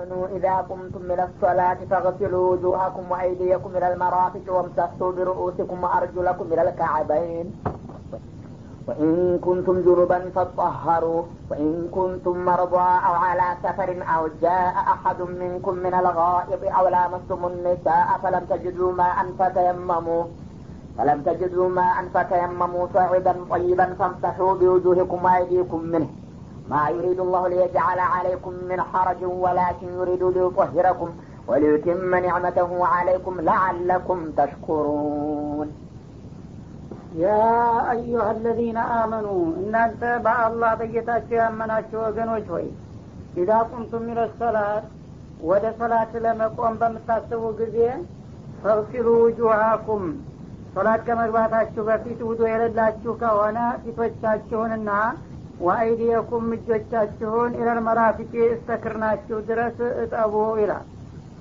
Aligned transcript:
آمنوا 0.00 0.26
إذا 0.36 0.54
قمتم 0.70 1.12
إلى 1.12 1.24
الصلاة 1.30 1.78
فاغسلوا 1.90 2.50
وجوهكم 2.50 3.04
وأيديكم 3.10 3.70
إلى 3.76 3.92
المرافق 3.92 4.44
وامسحوا 4.48 5.12
برؤوسكم 5.12 5.84
وأرجلكم 5.84 6.46
إلى 6.52 6.62
الكعبين. 6.68 7.46
وإن 8.88 9.38
كنتم 9.46 9.76
جنبا 9.86 10.30
فاطهروا. 10.34 11.22
وإن 11.50 11.88
كنتم 11.96 12.44
مرضى 12.44 12.88
أو 13.08 13.14
على 13.24 13.46
سفر 13.62 13.90
أو 14.14 14.22
جاء 14.42 14.74
أحد 14.94 15.22
منكم 15.22 15.74
من 15.74 15.94
الغائط 15.94 16.62
أو 16.78 16.88
لامستم 16.88 17.40
النساء 17.46 18.08
فلم 18.22 18.44
تجدوا 18.50 18.92
ماء 18.92 19.16
فتيمموا. 19.38 20.24
فلم 20.98 21.18
تجدوا 21.22 21.68
ماء 21.68 21.96
فتيمموا 22.14 22.86
صعيدا 22.94 23.34
طيبا 23.50 23.86
فامسحوا 23.98 24.54
بوجوهكم 24.54 25.24
وأيديكم 25.24 25.80
منه. 25.94 26.10
ما 26.69 26.83
يريد 26.89 27.19
الله 27.19 27.43
ليجعل 27.47 27.99
عليكم 28.15 28.53
من 28.69 28.79
حرج 28.83 29.21
ولكن 29.45 29.87
يريد 29.99 30.23
ليطهركم 30.35 31.09
وليتم 31.47 32.15
نعمته 32.17 32.71
عليكم 32.85 33.33
لعلكم 33.41 34.19
تشكرون 34.39 35.67
يا 37.17 37.51
أيها 37.91 38.31
الذين 38.31 38.77
آمنوا 39.01 39.41
እናንተ 39.61 40.01
በአላህ 40.25 40.71
በጌታቸው 40.79 41.37
ያመናችሁ 41.43 41.99
ወገኖች 42.05 42.47
ሆይ 42.55 42.65
ኢዛ 43.41 43.51
ቁምቱም 43.71 44.03
ሚለ 44.09 44.19
ሰላት 44.39 44.85
ወደ 45.49 45.65
ሰላት 45.79 46.11
ለመቆም 46.25 46.73
በምታስቡ 46.81 47.43
ጊዜ 47.61 47.77
ፈግሲሉ 48.63 49.07
ውጁሃኩም 49.23 50.03
ሶላት 50.75 51.01
ከመግባታችሁ 51.07 51.81
በፊት 51.89 52.19
ውዱ 52.29 52.41
የሌላችሁ 52.51 53.11
ከሆነ 53.21 53.57
ፊቶቻችሁንና 53.83 54.89
ወአይዲየኩም 55.60 56.46
እጆቻችሁን 56.56 57.52
ኢለል 57.58 57.78
መራፊቂ 57.86 58.32
እስተክርናችሁ 58.48 59.38
ድረስ 59.48 59.78
እጠቡ 60.04 60.32
ይላል። 60.60 60.86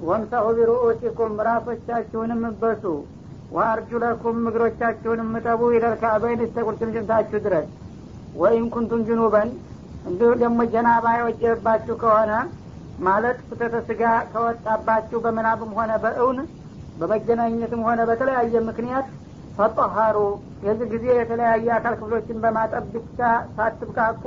ወምሰሁ 0.02 0.46
ቢሩኡሲኩም 0.58 1.34
ራሶቻችሁንም 1.48 2.42
እበሱ 2.50 2.84
ወአርጁለኩም 3.52 4.40
እግሮቻችሁንም 4.50 5.30
እጠቡ 5.40 5.62
ኢለል 5.76 5.96
ካዕበይን 6.02 6.42
እስተ 6.46 6.66
ቁርጭምጭምታችሁ 6.68 7.40
ድረስ። 7.46 7.68
ወኢን 8.36 8.68
ኩንቱም 8.74 9.02
ጅኑበን 9.08 9.50
እንዲሁ 10.10 10.30
ደግሞ 10.42 10.60
ጀናባ 10.74 11.06
የወጀባችሁ 11.16 11.96
ከሆነ 12.04 12.34
ማለት 13.00 13.38
ፍተተ 13.50 13.76
ስጋ 13.88 14.02
ከወጣባችሁ 14.32 15.18
በምናብም 15.26 15.72
ሆነ 15.78 15.92
በእውን 16.04 16.38
በመገናኘትም 17.00 17.82
ሆነ 17.88 18.00
በተለያየ 18.10 18.62
ምክንያት 18.70 19.08
ፈጠሃሩ 19.60 20.18
የዚህ 20.66 20.88
ጊዜ 20.94 21.06
የተለያየ 21.16 21.68
አካል 21.78 21.94
ክፍሎችን 22.00 22.38
በማጠብ 22.44 22.86
ብቻ 22.96 23.20
ሳትብቃቁ 23.56 24.24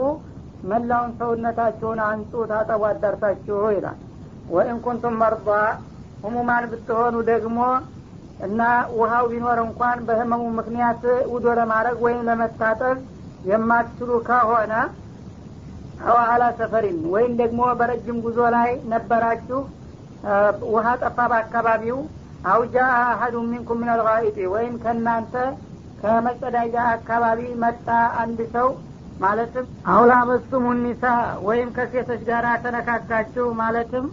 መላውን 0.70 1.12
ሰውነታችሁን 1.20 2.00
አንጹ 2.06 2.33
ታጠቡ 2.50 2.83
አዳርሳችሁ 2.88 3.60
ይላል። 3.77 3.98
ወኢን 4.48 4.78
ኩንቱም 4.84 5.14
መርዷ 5.22 5.48
ህሙማን 6.25 6.64
ብትሆኑ 6.72 7.14
ደግሞ 7.30 7.58
እና 8.47 8.60
ውሃው 8.98 9.25
ቢኖር 9.33 9.58
እንኳን 9.64 9.98
በህመሙ 10.06 10.44
ምክንያት 10.58 11.03
ውዶ 11.33 11.47
ለማድረግ 11.58 11.98
ወይም 12.06 12.20
ለመታጠብ 12.28 12.97
የማትችሉ 13.50 14.10
ከሆነ 14.28 14.72
አው 16.06 16.16
አላ 16.25 16.44
ሰፈሪን 16.58 16.98
ወይም 17.12 17.33
ደግሞ 17.41 17.62
በረጅም 17.80 18.19
ጉዞ 18.25 18.38
ላይ 18.56 18.70
ነበራችሁ 18.92 19.60
ውሃ 20.72 20.88
ጠፋ 21.03 21.19
በአካባቢው 21.33 21.98
አውጃ 22.51 22.77
አሀዱ 23.05 23.35
ሚንኩም 23.51 23.79
ምን 23.81 23.91
አልጋኢጢ 23.93 24.39
ወይም 24.55 24.75
ከእናንተ 24.83 25.35
ከመጸዳጃ 26.01 26.77
አካባቢ 26.95 27.41
መጣ 27.62 27.87
አንድ 28.23 28.41
ሰው 28.55 28.69
ማለትም 29.21 29.67
አውላ 29.93 30.12
መስቱሙ 30.31 30.65
ኒሳ 30.81 31.05
ወይም 31.49 31.69
ከሴቶች 31.77 32.23
ጋር 32.29 32.47
ተነካካችሁ 32.65 33.47
ማለትም 33.61 34.07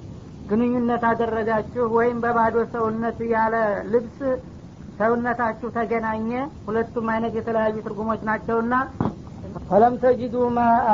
ግንኙነት 0.49 1.03
አደረጋችሁ 1.09 1.85
ወይም 1.97 2.17
በባዶ 2.23 2.55
ሰውነት 2.73 3.17
ያለ 3.33 3.55
ልብስ 3.91 4.19
ሰውነታችሁ 4.99 5.67
ተገናኘ። 5.75 6.29
ሁለቱም 6.67 7.07
አይነት 7.13 7.33
የተለያዩ 7.39 7.75
ትርጉሞች 7.85 8.21
ናቸውና 8.29 8.73
ፈለም 9.69 9.93
ተጅዱ 10.03 10.35
ማአ 10.57 10.87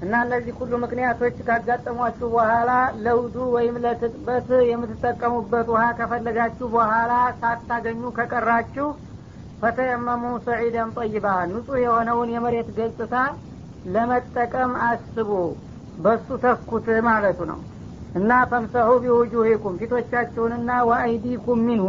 እና 0.00 0.14
እነዚህ 0.24 0.54
ሁሉ 0.58 0.72
ምክንያቶች 0.82 1.36
ካጋጠሟችሁ 1.46 2.26
በኋላ 2.34 2.70
ለውዱ 3.04 3.36
ወይም 3.54 3.76
ለትጥበት 3.84 4.48
የምትጠቀሙበት 4.70 5.68
ውሃ 5.72 5.84
ከፈለጋችሁ 5.98 6.66
በኋላ 6.74 7.12
ሳታገኙ 7.38 8.10
ከቀራችሁ 8.18 8.88
ፈተየመሙ 9.62 10.24
ሰዒደን 10.46 10.90
ጠይባ 10.98 11.26
ንጹህ 11.50 11.78
የሆነውን 11.84 12.32
የመሬት 12.34 12.68
ገጽታ 12.78 13.14
ለመጠቀም 13.86 14.72
አስቡ። 14.86 15.30
በሱ 15.98 16.28
ተኩት 16.42 16.86
ማለቱ 17.06 17.40
ነው። 17.50 17.60
እና 18.14 18.30
ፈምሰሁ 18.50 18.90
ቢውጁሂኩም 19.02 19.78
ፊቶቻችሁንና 19.80 20.70
ወአይዲኩም 20.88 21.60
ሚንሁ 21.68 21.88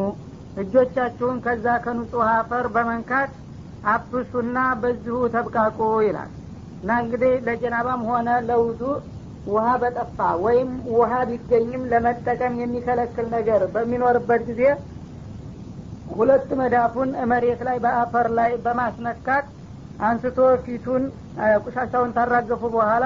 እጆቻችሁን 0.58 1.38
ከዛ 1.46 1.66
ከንጹህ 1.84 2.28
አፈር 2.32 2.66
በመንካት 2.76 3.34
አብሱና 3.88 4.58
በዚሁ 4.82 5.18
ተብቃቁ 5.36 5.78
ይላል 6.06 6.32
እና 6.84 6.92
እንግዲህ 7.04 7.34
ለጀናባም 7.48 8.02
ሆነ 8.10 8.30
ለውዱ 8.50 8.82
ውሃ 9.46 9.68
በጠፋ 9.82 10.18
ወይም 10.46 10.70
ውሃ 10.94 11.12
ቢገኝም 11.30 11.84
ለመጠቀም 11.92 12.56
የሚከለክል 12.62 13.28
ነገር 13.36 13.62
በሚኖርበት 13.74 14.42
ጊዜ 14.50 14.62
ሁለት 16.10 16.50
መዳፉን 16.60 17.10
መሬት 17.32 17.62
ላይ 17.68 17.78
በአፈር 17.86 18.28
ላይ 18.40 18.52
በማስነካት 18.66 19.46
አንስቶ 20.00 20.38
ፊቱን 20.66 21.04
ቁሻሻውን 21.66 22.12
ታራገፉ 22.18 22.62
በኋላ 22.76 23.06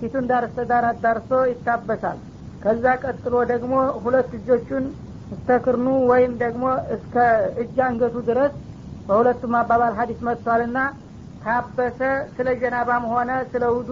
ፊቱን 0.00 0.24
ዳር 0.30 0.44
እስተ 0.48 0.60
ዳር 0.70 0.84
አዳርሶ 0.88 1.30
ይታበሳል። 1.50 2.18
ከዛ 2.62 2.84
ቀጥሎ 3.02 3.34
ደግሞ 3.52 3.74
ሁለት 4.04 4.30
እጆቹን 4.38 4.84
እስተ 5.30 5.58
ክርኑ 5.64 5.86
ወይም 6.10 6.32
ደግሞ 6.42 6.64
እስከ 6.96 7.14
እጅ 7.62 7.76
አንገቱ 7.86 8.16
ድረስ 8.28 8.52
በሁለቱም 9.08 9.54
አባባል 9.60 9.94
ሀዲስ 9.98 10.20
መጥቷልና 10.28 10.78
ካበሰ 11.42 12.00
ስለ 12.34 12.48
ጀናባም 12.60 13.04
ሆነ 13.12 13.30
ስለ 13.52 13.64
ውዱ 13.74 13.90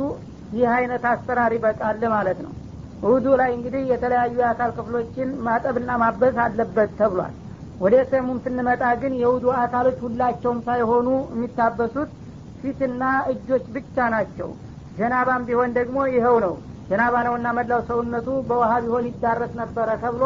ይህ 0.53 0.69
አይነት 0.77 1.05
አሰራር 1.11 1.53
ይበቃል 1.57 2.03
ማለት 2.15 2.39
ነው። 2.45 2.53
ውዱ 3.03 3.27
ላይ 3.41 3.51
እንግዲህ 3.57 3.83
የተለያዩ 3.91 4.35
የአካል 4.41 4.71
ክፍሎችን 4.79 5.29
ማጠብና 5.47 5.91
ማበስ 6.03 6.37
አለበት 6.45 6.91
ተብሏል። 6.99 7.35
ወደ 7.81 7.97
ሰሙም 8.11 8.39
ስንመጣ 8.45 8.83
ግን 9.03 9.13
የውዱ 9.21 9.45
አካሎች 9.61 9.99
ሁላቸውም 10.07 10.59
ሳይሆኑ 10.67 11.07
የሚታበሱት 11.31 12.11
ፊትና 12.63 13.03
እጆች 13.33 13.65
ብቻ 13.77 14.09
ናቸው። 14.15 14.49
ጀናባም 14.99 15.47
ቢሆን 15.49 15.71
ደግሞ 15.79 15.99
ይኸው 16.15 16.37
ነው። 16.45 16.55
ጀናባ 16.91 17.17
ነውና 17.27 17.49
መላው 17.57 17.81
ሰውነቱ 17.89 18.29
በውሃ 18.49 18.71
ቢሆን 18.85 19.09
ይዳረስ 19.11 19.53
ነበረ 19.61 19.89
ተብሎ 20.03 20.25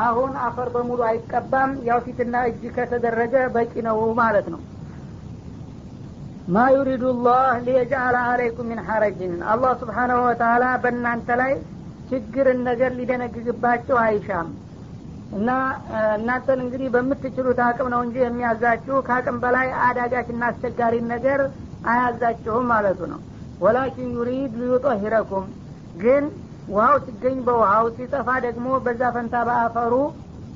አሁን 0.00 0.32
አፈር 0.46 0.68
በሙሉ 0.74 1.00
አይቀባም። 1.10 1.70
ያው 1.88 2.00
ፊትና 2.06 2.34
እጅ 2.48 2.62
ከተደረገ 2.76 3.34
በቂ 3.54 3.72
ነው 3.88 3.98
ማለት 4.20 4.48
ነው 4.54 4.60
ማ 6.48 6.62
ዩሪዱ 6.74 7.04
ላህ 7.24 7.48
ሊየጅአለ 7.64 8.16
አለይኩም 8.28 8.68
ምን 8.70 8.80
ሐረጅን። 8.86 9.34
አላህ 9.52 9.72
ስብሓናሁ 9.80 10.18
ወተላ 10.26 10.64
በእናንተ 10.82 11.28
ላይ 11.40 11.52
ችግርን 12.10 12.60
ነገር 12.68 12.90
ሊደነግግባቸው 12.98 13.96
አይሻም። 14.04 14.48
እና 15.32 15.48
እናንተን 16.14 16.60
እንግዲህ 16.64 16.88
በምትችሉት 16.94 17.58
አቅም 17.66 17.88
ነው 17.94 18.00
እንጂ 18.06 18.16
የሚያዛችሁ 18.22 18.96
ከአቅም 19.08 19.38
በላይ 19.42 19.68
አዳጋችና 19.86 20.42
አስቸጋሪ 20.50 20.94
ነገር 21.12 21.40
አያዛችሁም 21.90 22.66
ማለቱ 22.72 23.00
ነው። 23.12 23.20
ወላኪን 23.60 24.10
ዩሪድ 24.16 24.52
ሊዩጠሂረኩም 24.60 25.46
ግን 26.02 26.24
ውሃው 26.68 26.96
ሲገኝ 27.04 27.36
በውሃው 27.46 27.86
ሲጠፋ 27.96 28.28
ደግሞ 28.46 28.66
በዛ 28.86 29.02
ፈንታ 29.14 29.36
በአፈሩ 29.48 29.94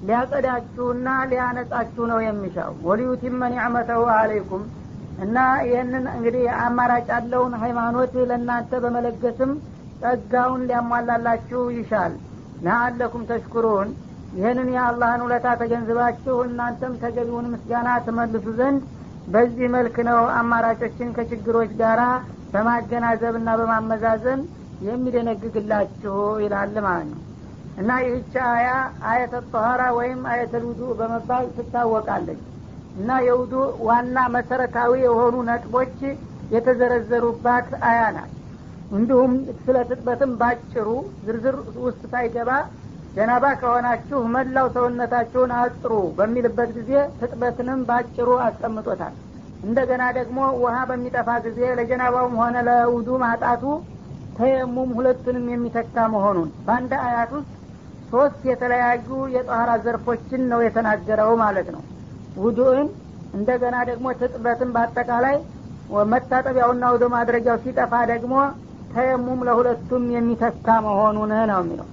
ሊያጸዳችሁና 0.07 1.09
ሊያነጻችሁ 1.31 2.05
ነው 2.11 2.21
የሚሻው። 2.25 2.73
ወሊዩቲመ 2.87 3.49
ኒዕመተሁ 3.55 4.03
አለይኩም 4.17 4.63
እና 5.22 5.37
ይህንን 5.66 6.05
እንግዲህ 6.15 6.44
አማራጭ 6.62 7.06
ያለውን 7.15 7.55
ሃይማኖት 7.62 8.15
ለእናንተ 8.22 8.81
በመለገስም 8.84 9.53
ጸጋውን 10.03 10.62
ሊያሟላላችሁ 10.69 11.61
ይሻል። 11.76 12.14
ለአለኩም 12.64 13.23
ተሽኩሩን። 13.31 13.91
ይህንን 14.32 14.69
የአላህን 14.75 15.23
ውለታ 15.25 15.47
ተገንዝባችሁ 15.61 16.37
እናንተም 16.47 16.93
ተገቢውን 17.02 17.50
ምስጋና 17.52 17.88
ትመልሱ 18.06 18.47
ዘንድ 18.61 18.82
በዚህ 19.26 19.67
መልክ 19.75 19.97
ነው 20.08 20.20
አማራጮችን 20.38 21.12
ከችግሮች 21.17 21.73
ጋር 21.81 22.00
በማገናዘብና 22.55 23.50
በማመዛዘን 23.61 24.41
የሚደነግግላችሁ 24.87 26.14
ይላል 26.44 26.75
ማለት 26.87 27.08
ነው። 27.12 27.20
እና 27.76 27.91
ይህች 28.05 28.35
አያ 28.49 28.70
አየተ 29.11 29.35
ጠኋራ 29.50 29.82
ወይም 29.99 30.20
አየተል 30.32 30.64
ውዱ 30.70 30.81
በመባል 30.99 31.44
ትታወቃለች 31.56 32.41
እና 32.94 33.11
የውዱ 33.27 33.55
ዋና 33.87 34.17
መሰረታዊ 34.35 34.93
የሆኑ 35.05 35.35
ነጥቦች 35.49 35.99
የተዘረዘሩባት 36.56 37.69
አያ 37.89 38.00
ናት። 38.17 38.31
እንዲሁም 38.91 39.33
ስለ 39.62 39.77
ትጥበትም 39.91 40.33
ባጭሩ 40.41 40.89
ዝርዝር 41.27 41.56
ውስጥ 41.85 42.03
ሳይገባ 42.12 42.50
ጀናባ 43.15 43.44
ከሆናችሁ 43.61 44.19
መላው 44.35 44.67
ሰውነታችሁን 44.77 45.50
አጥሩ 45.59 45.93
በሚልበት 46.19 46.71
ጊዜ 46.79 46.91
ትጥበትንም 47.19 47.81
ባጭሩ 47.89 48.29
አስቀምጦታል። 48.47 49.15
እንደገና 49.62 50.03
ደግሞ 50.19 50.38
ውሃ 50.62 50.77
በሚጠፋ 50.91 51.29
ጊዜ 51.45 51.61
ለጀናባውም 51.79 52.37
ሆነ 52.41 52.56
ለውዱ 52.69 53.09
ማጣቱ 53.25 53.65
ተየሙም 54.37 54.91
ሁለቱንም 54.99 55.47
የሚተካ 55.53 56.06
መሆኑን 56.15 56.50
በአንድ 56.67 56.93
አያት 57.03 57.33
ውስጥ 57.38 57.50
ሶስት 58.12 58.41
የተለያዩ 58.50 59.09
የጠኋራ 59.35 59.71
ዘርፎችን 59.85 60.43
ነው 60.53 60.61
የተናገረው 60.65 61.33
ማለት 61.43 61.69
ነው 61.75 61.83
ውዱእን 62.40 62.88
እንደገና 63.34 63.76
ደግሞ 63.90 64.06
ትጥበትን 64.20 64.70
በአጠቃላይ 64.75 65.37
መታጠቢያውና 66.11 66.84
ወደ 66.94 67.05
ማድረጊያው 67.14 67.58
ሲጠፋ 67.64 67.94
ደግሞ 68.12 68.34
ተየሙም 68.93 69.40
ለሁለቱም 69.49 70.05
የሚተካ 70.14 70.67
መሆኑን 70.87 71.32
ነው 71.50 71.61
የሚለው። 71.62 71.88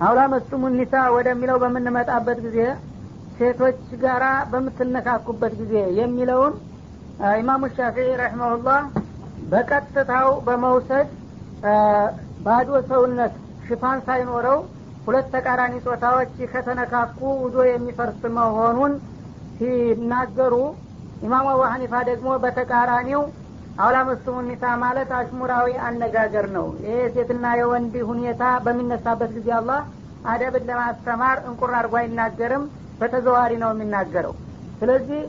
አውላ 0.00 0.20
መስሙ 0.32 0.62
ኒሳ 0.76 0.94
ወደሚለው 1.16 1.56
በምንመጣበት 1.62 2.38
ጊዜ 2.46 2.58
ሴቶች 3.36 3.82
ጋራ 4.02 4.24
በምትነካኩበት 4.50 5.52
ጊዜ 5.60 5.74
የሚለውን 5.98 6.54
ኢማሙ 7.38 7.64
ሻፊዒ 7.76 8.08
ረሕመሁላህ 8.20 8.80
በቀጥታው 9.52 10.28
በመውሰድ 10.46 11.08
ባዶ 12.46 12.70
ሰውነት 12.90 13.34
ሽፋን 13.66 13.98
ሳይኖረው 14.06 14.58
ሁለት 15.06 15.26
ተቃራኒ 15.34 15.74
ጾታዎች 15.86 16.34
ከተነካኩ 16.52 17.18
ውዶ 17.42 17.56
የሚፈርስ 17.68 18.20
መሆኑን 18.36 18.92
ሲናገሩ 19.58 20.54
ኢማሙ 21.26 21.46
አቡ 21.50 21.60
ሐኒፋ 21.72 21.94
ደግሞ 22.08 22.28
በተቃራኒው 22.44 23.22
አውላ 23.78 23.98
መስሙ 24.08 24.34
ኒሳ 24.48 24.64
ማለት 24.82 25.10
አሽሙራዊ 25.18 25.68
አነጋገር 25.86 26.46
ነው። 26.56 26.66
ይሄ 26.82 26.96
ሴትና 27.14 27.44
የወንድ 27.60 27.94
ሁኔታ 28.10 28.42
በሚነሳበት 28.64 29.30
ጊዜ 29.36 29.48
አላህ 29.58 29.80
አደብን 30.32 30.66
ለማስተማር 30.68 31.38
እንቁር 31.48 31.72
አድርጎ 31.78 31.94
አይናገርም። 32.00 32.64
በተዘዋሪ 33.00 33.52
ነው 33.62 33.70
የሚናገረው። 33.72 34.34
ስለዚህ 34.80 35.22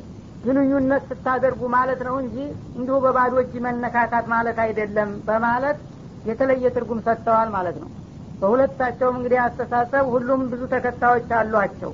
ግንኙነት 0.46 1.04
ስታደርጉ 1.12 1.62
ማለት 1.76 2.02
ነው 2.08 2.16
እንጂ 2.24 2.36
እንዲሁ 2.78 2.96
በባዶ 3.06 3.34
እጅ 3.44 3.54
መነካካት 3.66 4.26
ማለት 4.34 4.58
አይደለም 4.66 5.12
በማለት 5.30 5.78
የተለየ 6.30 6.70
ትርጉም 6.76 7.00
ሰጥተዋል 7.08 7.50
ማለት 7.56 7.78
ነው 7.84 7.90
በሁለታቸውም 8.42 9.18
እንግዲህ 9.20 9.40
አስተሳሰብ 9.44 10.06
ሁሉም 10.14 10.42
ብዙ 10.52 10.62
ተከታዮች 10.74 11.30
አሏቸው። 11.40 11.92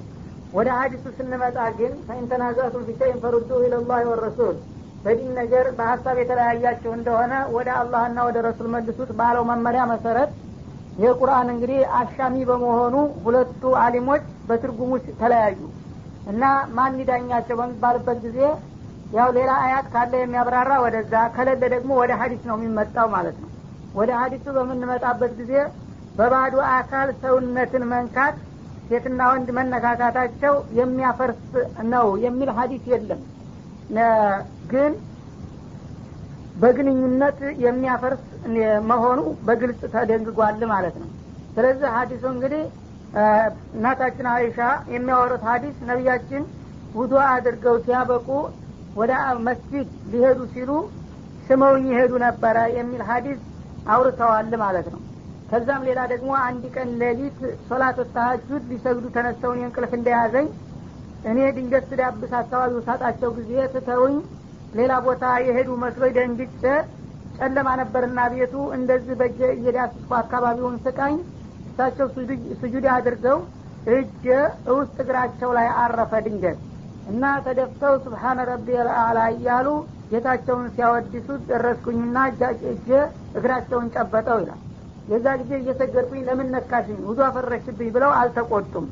ወደ 0.53 0.69
ሀዲሱ 0.77 1.05
ስንመጣ 1.17 1.57
ግን 1.77 1.91
ፈኢንተናዛቱ 2.07 2.75
ፊሸይን 2.87 3.19
ፈሩዱ 3.23 3.49
ኢለላህ 3.65 3.99
ወረሱል 4.11 4.55
በዲን 5.03 5.29
ነገር 5.39 5.65
በሀሳብ 5.77 6.15
የተለያያችሁ 6.21 6.91
እንደሆነ 6.95 7.33
ወደ 7.55 7.69
አላህና 7.77 8.17
ወደ 8.27 8.37
ረሱል 8.47 8.67
መልሱት 8.73 9.11
ባለው 9.19 9.43
መመሪያ 9.51 9.83
መሰረት 9.91 10.31
ይህ 10.97 11.13
እንግዲህ 11.49 11.79
አሻሚ 11.99 12.35
በመሆኑ 12.49 12.95
ሁለቱ 13.25 13.63
አሊሞች 13.83 14.25
በትርጉሙ 14.47 14.91
ተለያዩ። 15.21 15.59
እና 16.31 16.43
ማን 16.75 16.99
ይዳኛቸው 17.01 17.55
በሚባልበት 17.59 18.17
ጊዜ 18.25 18.39
ያው 19.11 19.29
ሌላ 19.37 19.51
አያት 19.63 19.87
ካለ 19.93 20.11
የሚያብራራ 20.19 20.73
ወደዛ 20.83 21.13
ከሌለ 21.35 21.63
ደግሞ 21.73 21.91
ወደ 22.01 22.11
ሀዲስ 22.19 22.43
ነው 22.49 22.55
የሚመጣው 22.57 23.07
ማለት 23.15 23.37
ነው። 23.43 23.49
ወደ 23.95 24.11
ሀዲሱ 24.19 24.45
በምንመጣበት 24.57 25.31
ጊዜ 25.39 25.53
በባዶ 26.15 26.55
አካል 26.73 27.09
ሰውነትን 27.21 27.83
መንካት 27.91 28.35
ሴትና 28.89 29.21
ወንድ 29.31 29.49
መነካካታቸው 29.57 30.55
የሚያፈርስ 30.79 31.41
ነው 31.91 32.07
የሚል 32.25 32.49
ሀዲስ 32.57 32.83
የለም። 32.91 33.21
ግን 34.71 34.91
በግንኙነት 36.61 37.37
የሚያፈርስ 37.65 38.23
መሆኑ 38.89 39.19
በግልጽ 39.47 39.81
ተደንግጓል 39.93 40.63
ማለት 40.73 40.95
ነው። 41.01 41.09
ስለዚህ 41.55 41.87
ሀዲሱ 41.95 42.23
እንግዲህ 42.33 42.63
እናታችን 43.75 44.27
አይሻ 44.33 44.59
የሚያወሩት 44.93 45.43
ሀዲስ 45.49 45.77
ነቢያችን 45.89 46.43
ውዱ 46.95 47.13
አድርገው 47.27 47.75
ሲያበቁ 47.85 48.27
ወደ 48.95 49.11
መስጂድ 49.47 49.87
ሊሄዱ 50.11 50.39
ሲሉ 50.53 50.71
ስመውኝ 51.47 51.85
ይሄዱ 51.93 52.13
ነበረ 52.25 52.57
የሚል 52.77 53.01
ሀዲስ 53.09 53.39
አውርተዋል 53.87 54.53
ማለት 54.63 54.87
ነው 54.93 55.01
ከዛም 55.51 55.81
ሌላ 55.87 56.01
ደግሞ 56.11 56.31
አንድ 56.45 56.63
ቀን 56.75 56.89
ሌሊት 57.01 57.39
ሶላት 57.67 57.97
ተሀጁድ 58.13 58.63
ሊሰግዱ 58.71 59.05
ተነስተውን 59.15 59.59
የእንቅልፍ 59.61 59.93
እንደያዘኝ 59.97 60.47
እኔ 61.31 61.39
ድንገት 61.57 61.85
ስዳብስ 61.91 62.31
አካባቢ 62.39 62.73
ሳጣቸው 62.87 63.31
ጊዜ 63.39 63.51
ትተውኝ 63.73 64.15
ሌላ 64.73 64.93
ቦታ 65.07 65.25
የሄዱ 65.45 65.69
መስሎኝ 65.83 66.13
ደንግጬ 66.17 66.63
ጨለማ 67.37 67.69
ነበርና 67.81 68.19
ቤቱ 68.33 68.55
እንደዚህ 68.77 69.15
በጀ 69.21 69.39
እየዳስስኩ 69.57 70.11
አካባቢውን 70.21 70.75
ስቃኝ 70.85 71.15
እሳቸው 71.67 72.07
ስጁድ 72.61 72.85
አድርገው 72.95 73.37
እጀ 73.93 74.25
ውስጥ 74.77 74.97
እግራቸው 75.03 75.51
ላይ 75.57 75.67
አረፈ 75.83 76.13
ድንገት 76.25 76.59
እና 77.11 77.23
ተደፍተው 77.45 77.93
ስብሓነ 78.05 78.39
ረቢ 78.49 78.67
አላ 79.03 79.19
እያሉ 79.35 79.67
ጌታቸውን 80.11 80.67
ሲያወድሱ 80.75 81.29
ደረስኩኝና 81.49 82.17
እጀ 82.71 82.89
እግራቸውን 83.37 83.87
ጨበጠው 83.95 84.39
ይላል 84.43 84.59
የዛ 85.11 85.27
ጊዜ 85.39 85.51
እየሰገድኩኝ 85.59 86.21
ለምን 86.27 86.49
ነካሽኝ? 86.55 86.99
ውዱ 87.07 87.19
አፈረሽብኝ 87.27 87.89
ብለው 87.95 88.11
አልተቆጡም። 88.19 88.85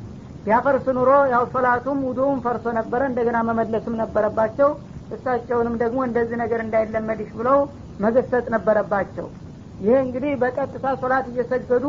ቢያፈርስ 0.44 0.86
ኑሮ 0.96 1.10
ያው 1.32 1.44
ሶላቱም 1.54 1.98
ውዱውም 2.08 2.38
ፈርሶ 2.44 2.66
ነበረ 2.78 3.00
እንደገና 3.10 3.38
መመለስም 3.48 3.94
ነበረባቸው። 4.02 4.70
እሳቸውንም 5.16 5.74
ደግሞ 5.82 5.98
እንደዚህ 6.08 6.36
ነገር 6.42 6.60
እንዳይለመድሽ 6.64 7.30
ብለው 7.38 7.58
መገሰጥ 8.04 8.44
ነበረባቸው። 8.54 9.26
ይሄ 9.80 9.94
እንግዲህ 10.06 10.32
በቀጥታ 10.42 10.86
ሶላት 11.02 11.26
እየሰገዱ 11.32 11.84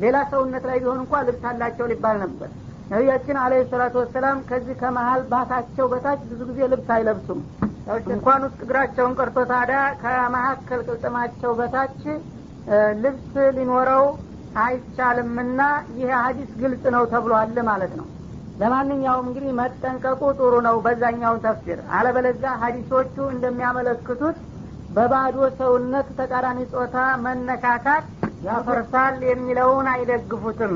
ሌላ 0.00 0.16
ሰውነት 0.32 0.64
ላይ 0.70 0.78
ቢሆን 0.82 1.00
እንኳ 1.02 1.20
ልብስ 1.28 1.44
አላቸው 1.50 1.86
ሊባል 1.92 2.16
ነበር። 2.24 2.48
ነቢያችን 2.90 3.36
አለ 3.42 3.54
ሰላቱ 3.72 3.94
ወሰላም 4.02 4.38
ከዚህ 4.50 4.76
ከመሀል 4.82 5.22
ባታቸው 5.32 5.86
በታች 5.92 6.20
ብዙ 6.30 6.40
ጊዜ 6.50 6.68
ልብስ 6.72 6.90
አይለብሱም። 6.96 7.40
እንኳን 8.14 8.40
ውስጥ 8.46 8.58
እግራቸውን 8.64 9.16
ቀርቶ 9.18 9.38
ታዲያ 9.50 9.80
ከመካከል 10.02 10.80
ቅልጥማቸው 10.86 11.52
በታች 11.60 12.00
ልብስ 13.03 13.33
ሊኖረው 13.57 14.05
አይቻልምና 14.63 15.61
ይህ 15.99 16.11
ሀዲስ 16.23 16.51
ግልጽ 16.61 16.83
ነው 16.95 17.03
ተብሏል 17.13 17.55
ማለት 17.69 17.93
ነው 17.99 18.07
ለማንኛውም 18.61 19.27
እንግዲህ 19.29 19.53
መጠንቀቁ 19.59 20.21
ጥሩ 20.39 20.53
ነው 20.67 20.75
በዛኛውን 20.85 21.43
ተፍሲር 21.45 21.79
አለበለዛ 21.97 22.43
ሀዲሶቹ 22.63 23.15
እንደሚያመለክቱት 23.35 24.37
በባዶ 24.95 25.37
ሰውነት 25.59 26.07
ተቃራኒ 26.19 26.59
ጾታ 26.73 26.97
መነካካት 27.25 28.05
ያፈርሳል 28.47 29.17
የሚለውን 29.31 29.87
አይደግፉትም 29.95 30.75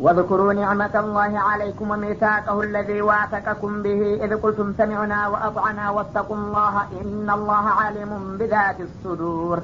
واذكروا 0.00 0.52
نعمة 0.52 0.94
الله 1.04 1.32
عليكم 1.40 1.86
وميثاقه 1.90 2.56
الذي 2.62 2.98
واثقكم 3.02 3.72
به 3.82 4.00
إذ 4.24 4.30
قلتم 4.36 4.68
سمعنا 4.80 5.20
وأطعنا 5.28 5.84
واتقوا 5.90 6.36
الله 6.36 6.74
إن 7.00 7.26
الله 7.30 7.64
عليم 7.80 8.10
بذات 8.38 8.78
الصدور 8.80 9.56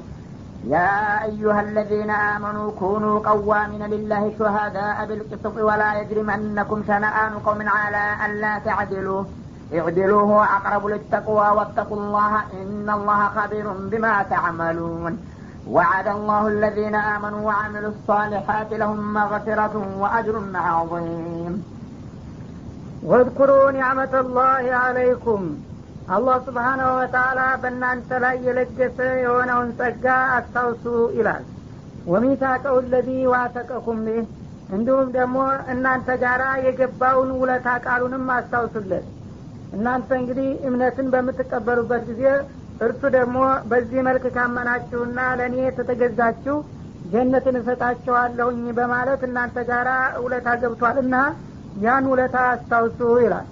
يا 0.64 1.24
أيها 1.24 1.60
الذين 1.60 2.10
آمنوا 2.10 2.70
كونوا 2.78 3.18
قوامين 3.18 3.82
لله 3.86 4.32
شهداء 4.38 5.06
بالقسط 5.06 5.56
ولا 5.56 6.00
يجرمنكم 6.00 6.82
شنآن 6.86 7.32
قوم 7.44 7.68
على 7.68 8.24
أن 8.24 8.40
لا 8.40 8.58
تعدلوا. 8.58 9.24
اعدلوا 9.74 10.22
هو 10.22 10.42
أقرب 10.42 10.86
للتقوى 10.86 11.48
واتقوا 11.48 11.96
الله 11.96 12.36
إن 12.36 12.90
الله 12.90 13.28
خبير 13.28 13.72
بما 13.72 14.22
تعملون. 14.22 15.18
وعد 15.68 16.08
الله 16.08 16.48
الذين 16.48 16.94
آمنوا 16.94 17.46
وعملوا 17.46 17.90
الصالحات 17.90 18.72
لهم 18.72 19.14
مغفرة 19.14 19.98
وأجر 19.98 20.42
عظيم. 20.54 21.64
واذكروا 23.02 23.70
نعمة 23.70 24.20
الله 24.20 24.74
عليكم. 24.74 25.56
አላህ 26.08 26.36
ስብሓናሁ 26.46 26.88
ወተአላ 26.98 27.40
በእናንተ 27.62 28.18
ላይ 28.24 28.36
የለገሰ 28.46 28.98
የሆነውን 29.18 29.70
ጸጋ 29.78 30.04
አስታውሱ 30.34 30.84
ይላል። 31.16 31.44
ወሚታቀው 32.06 32.76
ለዚ 32.86 33.08
ዋተቀኩም 33.32 34.00
ቢህ 34.06 34.20
እንዲሁም 34.76 35.08
ደግሞ 35.16 35.38
እናንተ 35.72 36.08
ጋራ 36.22 36.44
የገባውን 36.66 37.30
ውለታ 37.40 37.68
ቃሉንም 37.86 38.30
አስታውሱለት። 38.36 39.06
እናንተ 39.76 40.08
እንግዲህ 40.20 40.48
እምነትን 40.68 41.08
በምትቀበሉበት 41.14 42.04
ጊዜ 42.10 42.22
እርሱ 42.80 43.02
ደግሞ 43.16 43.36
በዚህ 43.70 44.00
መልክ 44.08 44.24
ካመናችሁና 44.34 45.18
ለእኔ 45.38 45.56
ተተገዛችሁ 45.78 46.56
ጀነትን 47.12 47.56
እሰጣችኋለሁኝ 47.60 48.64
በማለት 48.78 49.20
እናንተ 49.28 49.58
ጋራ 49.68 49.90
ውለታ 50.24 50.48
ገብቷልና 50.62 51.16
ያን 51.84 52.04
ውለታ 52.12 52.36
አስታውሱ 52.52 53.00
ይላል 53.24 53.46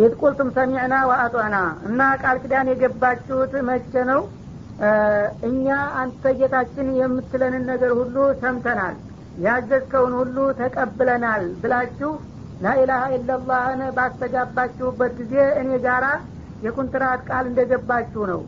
ኢድ 0.00 0.12
ቁልቱም 0.20 0.48
ሰሚዕና 0.56 0.94
ወአጧና 1.08 1.56
እና 1.88 2.00
ቃል 2.22 2.36
ኪዳን 2.42 2.68
የገባችሁት 2.70 3.52
መቼ 3.68 3.92
ነው? 4.10 4.20
እኛ 5.48 5.66
አንተ 6.00 6.32
ጌታችን 6.38 6.86
የምትለንን 6.98 7.64
ነገር 7.70 7.92
ሁሉ 7.98 8.14
ሰምተናል። 8.42 8.94
ያዘዝከውን 9.38 10.14
ሁሉ 10.20 10.36
ተቀብለናል 10.60 11.42
ብላችሁ 11.62 12.12
ላኢላሀ 12.60 13.02
ኢለላህን 13.16 13.82
ባስተጋባችሁበት 13.96 15.12
ጊዜ 15.20 15.34
እኔ 15.60 15.70
ጋራ 15.84 16.06
የኩንትራት 16.64 17.20
ቃል 17.28 17.44
እንደገባችሁ 17.50 18.22
ነው። 18.32 18.40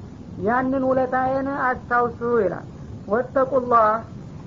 ያንን 0.42 0.84
ውለታዬን 0.90 1.48
አስታውሱ 1.68 2.20
ይላል። 2.44 2.66
ወተቁላህ። 3.08 3.90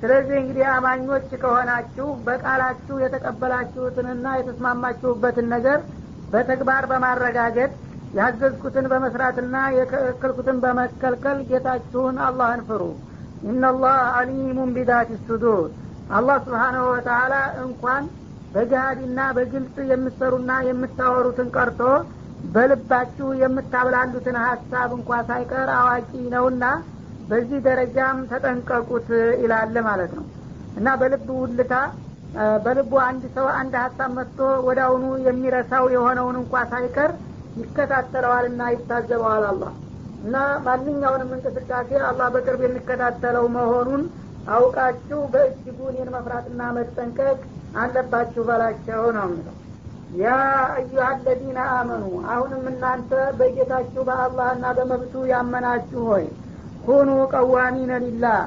ስለዚህ 0.02 0.36
እንግዲህ 0.40 0.66
አማኞች 0.74 1.28
ከሆናችሁ 1.42 2.08
በቃላችሁ 2.26 2.96
የተቀበላችሁትንና 3.04 4.26
የተስማማችሁበትን 4.40 5.48
ነገር 5.56 5.80
በተግባር 6.30 6.84
በማረጋገጥ 6.92 7.72
ያዘዝኩትን 8.14 8.86
በመስራትና 8.92 9.56
የከለከልኩትን 9.78 10.58
በመከልከል 10.64 11.40
ጌታችሁን 11.50 12.18
አላህን 12.26 12.62
ፍሩ። 12.68 12.82
ኢነላህ 13.44 13.98
አሊሙን 14.20 14.70
ቢዳት 14.76 15.10
ሱዱር 15.26 15.64
አላህ 16.10 16.38
ስብሓናሁ 16.46 16.84
ወተላ 16.92 17.34
እንኳን 17.66 18.04
በገሃድና 18.54 19.20
በግልጽ 19.38 19.78
የምትሰሩና 19.92 20.52
የምታወሩትን 20.68 21.48
ቀርቶ 21.56 21.82
በልባችሁ 22.46 23.28
የምታብላሉትን 23.42 24.38
ሀሳብ 24.46 24.90
እንኳ 24.98 25.20
ሳይቀር 25.30 25.70
አዋቂ 25.78 26.12
ነውና 26.34 26.66
በዚህ 27.28 27.60
ደረጃም 27.68 28.18
ተጠንቀቁት 28.32 29.08
ይላል 29.44 29.76
ማለት 29.88 30.12
ነው። 30.18 30.26
እና 30.76 30.88
በልብ 31.02 31.28
ውልታ 31.38 31.74
በልቡ 32.64 32.92
አንድ 33.06 33.24
ሰው 33.36 33.48
አንድ 33.60 33.74
ሀሳብ 33.82 34.12
መጥቶ 34.18 34.40
አሁኑ 34.86 35.04
የሚረሳው 35.28 35.86
የሆነውን 35.94 36.38
እንኳ 36.42 36.64
ሳይቀር 36.72 37.12
ይከታተለዋልና 37.60 38.62
ይታዘበዋል 38.74 39.44
አላህ። 39.52 39.74
እና 40.22 40.36
ማንኛውንም 40.66 41.32
እንቅስቃሴ 41.36 41.90
አላህ 42.08 42.28
በቅርብ 42.34 42.62
የሚከታተለው 42.66 43.46
መሆኑን 43.56 44.04
አውቃችሁ 44.50 45.20
በእጅጉ 45.34 45.78
እኔን 45.92 46.10
መፍራትና 46.16 46.62
መጠንቀቅ 46.78 47.38
አለባችሁ 47.78 48.42
በላቸው 48.50 49.04
ነው 49.16 49.28
የሚለው። 49.28 49.56
ያ 50.18 50.34
አዩሀ 50.74 51.06
አለዚነ 51.08 51.60
አመኑ 51.78 52.04
አሁንም 52.32 52.66
እናንተ 52.72 53.12
በጌታችሁ 53.40 54.02
በአላህና 54.10 54.66
በመብቱ 54.78 55.24
ያመናችሁ 55.32 56.04
ሆይ 56.10 56.26
ኩኑ 56.86 57.10
ቀዋሚነ 57.34 57.94
ሊላህ 58.04 58.42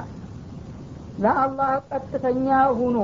ለአላህ 1.23 1.71
ቀጥተኛ 1.91 2.47
ሁኑ 2.77 2.97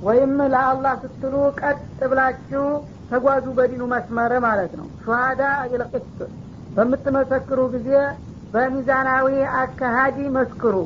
ወይም 0.00 0.32
ለአላህ 0.52 0.94
ስትሉ 1.02 1.34
ቀጥ 1.60 1.78
ብላችሁ 2.10 2.64
ተጓዙ 3.10 3.46
በዲኑ 3.56 3.82
መስመር 3.92 4.32
ማለት 4.44 4.72
ነው። 4.78 4.86
ሸሃዳ 5.02 5.42
አልቅስት 5.62 6.18
በምትመሰክሩ 6.76 7.60
ጊዜ 7.74 7.90
በሚዛናዊ 8.54 9.28
አካሃዲ 9.60 10.18
መስክሩ። 10.36 10.76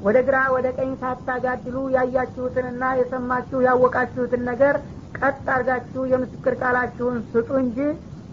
ወደ 0.00 0.18
ግራ 0.26 0.38
ወደ 0.54 0.66
ቀኝ 0.78 0.90
ሳታጋድሉ 1.02 1.76
ያያችሁትንና 1.94 2.82
የሰማችሁ 2.98 3.58
ያወቃችሁትን 3.66 4.42
ነገር 4.50 4.74
ቀጥ 5.18 5.44
አርጋችሁ 5.54 6.02
የምስክር 6.10 6.54
ቃላችሁን 6.62 7.16
ስጡ 7.30 7.48
እንጂ 7.62 7.78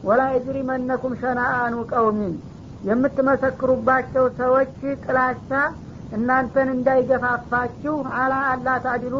ወላ 0.04 0.22
የጅሪመነኩም 0.34 1.14
ሸናአኑ 1.22 1.76
ቀውሚን 1.92 2.34
የምትመሰክሩባቸው 2.88 4.26
ሰዎች 4.40 4.74
ጥላቻ 5.04 5.50
እናንተን 6.18 6.70
እንዳይገፋፋችሁ 6.74 7.94
አላ 8.18 8.34
አላ 8.50 8.68
ታዲሉ 8.86 9.16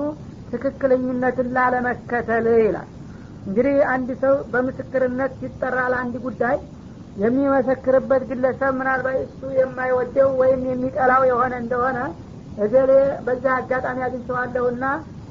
ትክክለኝነትን 0.54 1.48
ላለመከተል 1.56 2.48
ይላል። 2.60 2.90
እንግዲህ 3.46 3.78
አንድ 3.94 4.10
ሰው 4.22 4.36
በምስክርነት 4.52 5.32
ሲጠራ 5.40 5.78
ለአንድ 5.94 6.16
ጉዳይ 6.26 6.58
የሚመሰክርበት 7.16 8.22
ግለሰብ 8.30 8.72
ምናልባት 8.78 9.18
እሱ 9.26 9.42
የማይወደው 9.58 10.30
ወይም 10.42 10.62
የሚጠላው 10.70 11.24
የሆነ 11.30 11.54
እንደሆነ 11.64 11.98
እገሌ 12.58 12.92
በዛ 13.26 13.46
አጋጣሚ 13.60 14.00
አግኝቸዋለሁና 14.08 14.86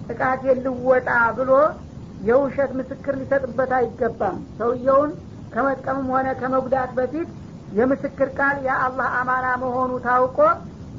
ጥቃት 0.08 0.42
ልወጣ 0.64 1.08
ብሎ 1.38 1.50
የውሸት 2.20 2.72
ምስክር 2.78 3.14
ሊሰጥበት 3.20 3.70
አይገባም። 3.78 4.38
ሰውየውን 4.58 5.10
ከመጥቀምም 5.52 6.08
ሆነ 6.14 6.28
ከመጉዳት 6.40 6.90
በፊት 6.98 7.30
የምስክር 7.70 8.28
ቃል 8.38 8.56
የአላህ 8.66 9.08
አማና 9.20 9.46
መሆኑ 9.62 9.92
ታውቆ 10.06 10.38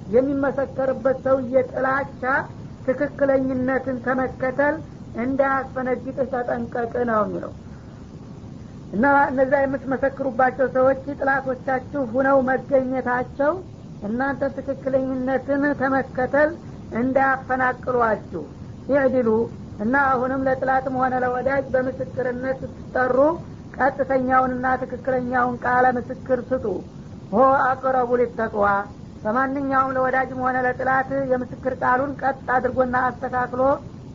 የሚመሰከርበት 0.07 1.17
ሰውዬ 1.25 1.55
ጥላቻ 1.71 2.21
ትክክለኝነትን 2.87 3.97
ከመከተል 4.05 4.75
እንዳያስፈነግጥህ 5.23 6.27
ተጠንቀቅ 6.33 6.93
ነው 7.09 7.21
የሚለው። 7.23 7.53
እና 8.93 9.05
እነዛ 9.29 9.53
የምትመሰክሩባቸው 9.61 10.67
ሰዎች 10.75 11.03
ጥላቶቻችሁ 11.15 12.01
ሁነው 12.13 12.37
መገኘታቸው 12.49 13.53
እናንተ 14.01 14.49
ትክክለኝነትን 14.57 15.63
ከመከተል 15.81 16.49
እንዳያፈናቅሏችሁ 16.99 18.43
ይዕድሉ። 18.87 19.29
እና 19.83 19.95
አሁንም 20.09 20.41
ለጥላትም 20.47 20.95
ሆነ 21.01 21.13
ለወዳጅ 21.23 21.63
በምስክርነት 21.73 22.59
ስትጠሩ 22.63 23.17
ቀጥተኛውንና 23.77 24.65
ትክክለኛውን 24.81 25.55
ቃለ 25.63 25.85
ምስክር 25.97 26.39
ስጡ። 26.49 26.65
ሆ 27.31 27.39
አቅረቡ 27.67 28.09
ሊተቅዋ 28.21 28.65
በማንኛውም 29.23 29.93
ለወዳጅም 29.95 30.39
ሆነ 30.45 30.57
ለጥላት 30.65 31.09
የምስክር 31.31 31.73
ቃሉን 31.81 32.11
ቀጥ 32.21 32.45
አድርጎና 32.55 32.95
አስተካክሎ 33.07 33.61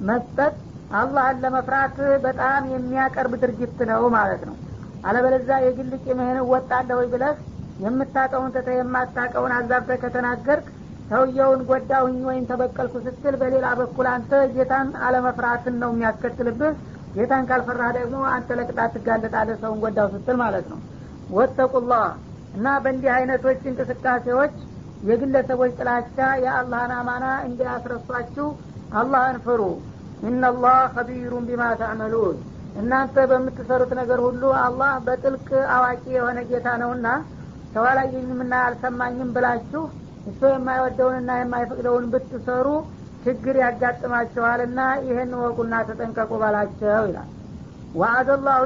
መስጠት 0.00 0.56
አላህን 0.92 1.38
ለመፍራት 1.44 1.96
በጣም 2.24 2.68
የሚያቀርብ 2.72 3.32
ድርጊት 3.42 3.78
ነው 3.90 4.02
ማለት 4.16 4.42
ነው። 4.48 4.56
አለበለዛ 5.04 5.50
የግል 5.64 5.92
ቂምህን 6.04 6.38
እወጣለሁ 6.42 7.00
ብለህ 7.12 7.36
የምታቀውን 7.78 8.52
ተተ 8.54 8.68
የማታቀውን 8.76 9.52
አዛብተ 9.56 9.98
ከተናገርክ 10.02 10.66
ሰውየውን 11.10 11.60
ጎዳሁኝ 11.68 12.16
ወይም 12.28 12.46
ተበቀልኩ 12.48 12.94
ስትል 13.04 13.34
በሌላ 13.42 13.66
በኩል 13.80 14.06
አንተ 14.14 14.40
ጌታን 14.54 14.88
አለመፍራትን 15.06 15.76
ነው 15.82 15.90
የሚያስከትልብህ። 15.94 16.74
ጌታን 17.14 17.44
ካልፈራህ 17.50 17.90
ደግሞ 17.98 18.16
አንተ 18.32 18.56
ለቅጣት 18.58 18.90
ትጋለጣለህ 18.96 19.56
ሰውን 19.62 19.78
ጎዳው 19.84 20.08
ስትል 20.14 20.36
ማለት 20.42 20.66
ነው። 20.72 20.80
ወተቁላህ 21.30 22.04
እና 22.54 22.66
በእንዲህ 22.82 23.10
አይነቶች 23.16 23.62
እንቅስቃሴዎች 23.70 24.54
የግለሰቦች 25.02 25.72
ጥላቻ 25.78 26.16
የአላህን 26.44 26.92
አማና 26.96 27.26
እንዲያስረሷችሁ 27.46 28.46
አላህን 28.92 29.36
ፍሩ። 29.44 29.62
ኢነላህ 30.22 30.78
ከቢሩን 30.94 31.44
ቢማ 31.48 31.64
ተዕመሉን። 31.80 32.38
እናንተ 32.74 33.16
በምትሰሩት 33.30 33.92
ነገር 34.00 34.20
ሁሉ 34.26 34.42
አላህ 34.64 34.92
በጥልቅ 35.06 35.48
አዋቂ 35.76 36.04
የሆነ 36.16 36.38
ጌታ 36.50 36.68
ነውና 36.82 37.06
ሰው 37.74 37.84
አላየኝምና 37.90 38.54
አልሰማኝም 38.66 39.32
ብላችሁ 39.36 39.82
እሱ 40.26 40.40
የማይወደውንና 40.52 41.30
የማይፈቅደውን 41.38 42.06
ብትሰሩ 42.12 42.66
ችግር 43.24 43.56
ያጋጥማችኋልና 43.62 44.80
ይህን 45.06 45.32
ወቁና 45.40 45.74
ተጠንቀቁ 45.88 46.30
ባላቸው 46.42 47.04
ይላል። 47.08 47.28
ወአደ 47.94 48.28
ላሁ 48.46 48.62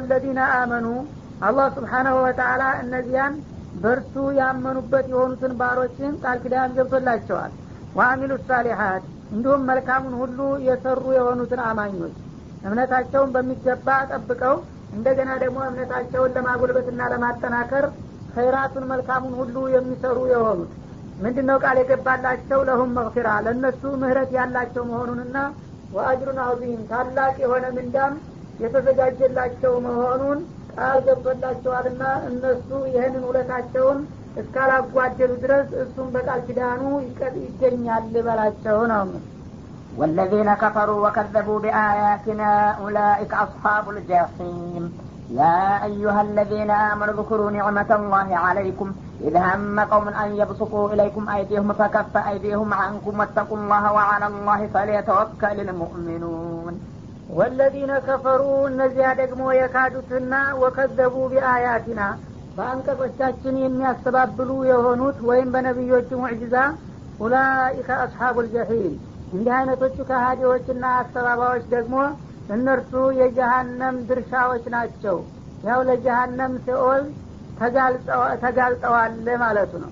አመኑ። 0.56 0.86
አላህ 1.40 1.66
ስብሓናሁ 1.76 2.16
ወተአላ 2.24 2.64
እነዚያን 2.82 3.34
በእርሱ 3.74 4.14
ያመኑበት 4.38 5.06
የሆኑትን 5.12 5.52
ባሮችን 5.60 6.12
ቃል 6.22 6.38
ኪዳን 6.42 6.74
ገብቶላቸዋል። 6.76 7.52
ወአሚሉ 7.94 8.32
ሳሊሓት 8.48 9.04
እንዲሁም 9.32 9.66
መልካሙን 9.70 10.14
ሁሉ 10.20 10.38
የሰሩ 10.66 11.04
የሆኑትን 11.16 11.60
አማኞች 11.68 12.14
እምነታቸውን 12.64 13.32
በሚገባ 13.34 13.88
ጠብቀው 14.10 14.56
እንደገና 14.92 15.30
ደግሞ 15.42 15.58
እምነታቸውን 15.68 16.34
ለማጎልበትና 16.36 17.02
ለማጠናከር 17.12 17.84
ኸይራቱን 18.34 18.84
መልካሙን 18.90 19.34
ሁሉ 19.40 19.56
የሚሰሩ 19.74 20.18
የሆኑት። 20.32 20.70
ምንድን 21.18 21.46
ነው 21.50 21.56
ቃል 21.64 21.76
የገባላቸው? 21.80 22.60
ለሁም 22.68 22.90
መግፊራ 22.98 23.28
ለእነሱ 23.46 23.82
ምህረት 24.02 24.30
ያላቸው 24.38 24.84
መሆኑንና 24.90 25.36
ወአጅሩን 25.92 26.38
አዚም 26.44 26.82
ታላቅ 26.90 27.34
የሆነ 27.42 27.64
ምንዳም 27.76 28.14
የተዘጋጀላቸው 28.62 29.72
መሆኑን 29.86 30.38
ቃል 30.75 30.99
ገብቶላቸዋልና 31.07 32.03
እነሱ 32.29 32.69
ይህንን 32.95 33.23
ውለታቸውን 33.29 33.99
እስካላጓደሉ 34.41 35.31
ድረስ 35.43 35.69
እሱም 35.83 36.09
በቃል 36.15 36.41
ኪዳኑ 36.49 36.81
ይገኛል 37.47 38.13
በላቸው 38.27 38.79
ነው 38.93 39.07
والذين 39.99 40.49
كفروا 40.53 40.99
وكذبوا 41.05 41.59
بآياتنا 41.59 42.49
أولئك 42.81 43.31
أصحاب 43.45 43.85
الجحيم 43.89 44.83
يا 45.31 45.59
أيها 45.83 46.21
الذين 46.21 46.71
آمنوا 46.91 47.13
اذكروا 47.13 47.51
نعمة 47.51 47.89
الله 47.99 48.29
عليكم 48.37 48.87
إذ 49.21 49.35
هم 49.37 49.79
قوم 49.93 50.07
أن 50.23 50.29
يبسطوا 50.35 50.85
إليكم 50.93 51.29
أيديهم 51.29 51.73
فكف 51.73 52.13
أيديهم 52.29 52.73
عنكم 52.73 53.19
واتقوا 53.19 53.57
الله 53.57 53.83
وعلى 53.93 54.27
الله 54.27 54.59
فليتوكل 54.73 55.57
المؤمنون 55.67 56.73
ወለዚነ 57.30 57.92
ከፈሩ 58.06 58.42
እነዚያ 58.68 59.08
ደግሞ 59.20 59.42
የካዱትና 59.54 60.32
ወከዘቡ 60.62 61.14
ቢአያቲና 61.32 62.02
በአንቀጾቻችን 62.56 63.54
የሚያስተባብሉ 63.60 64.50
የሆኑት 64.70 65.18
ወይም 65.28 65.48
በነቢዮቹ 65.54 66.10
ሙዕጅዛ 66.22 66.56
ኡላኢከ 67.20 67.88
አስሓቡ 68.04 68.36
ልጀሒም 68.46 68.94
እንዲህ 69.32 69.52
አይነቶቹ 69.58 69.96
ከሃዲዎችና 70.08 70.84
አስተባባዮች 70.98 71.64
ደግሞ 71.74 71.96
እነርሱ 72.54 72.92
የጀሃነም 73.20 73.96
ድርሻዎች 74.08 74.64
ናቸው። 74.74 75.16
ያው 75.64 75.80
ለጀሃነም 75.88 76.54
ሲኦል 76.64 77.04
ተጋልጠዋል 78.42 79.12
ማለቱ 79.42 79.72
ነው። 79.84 79.90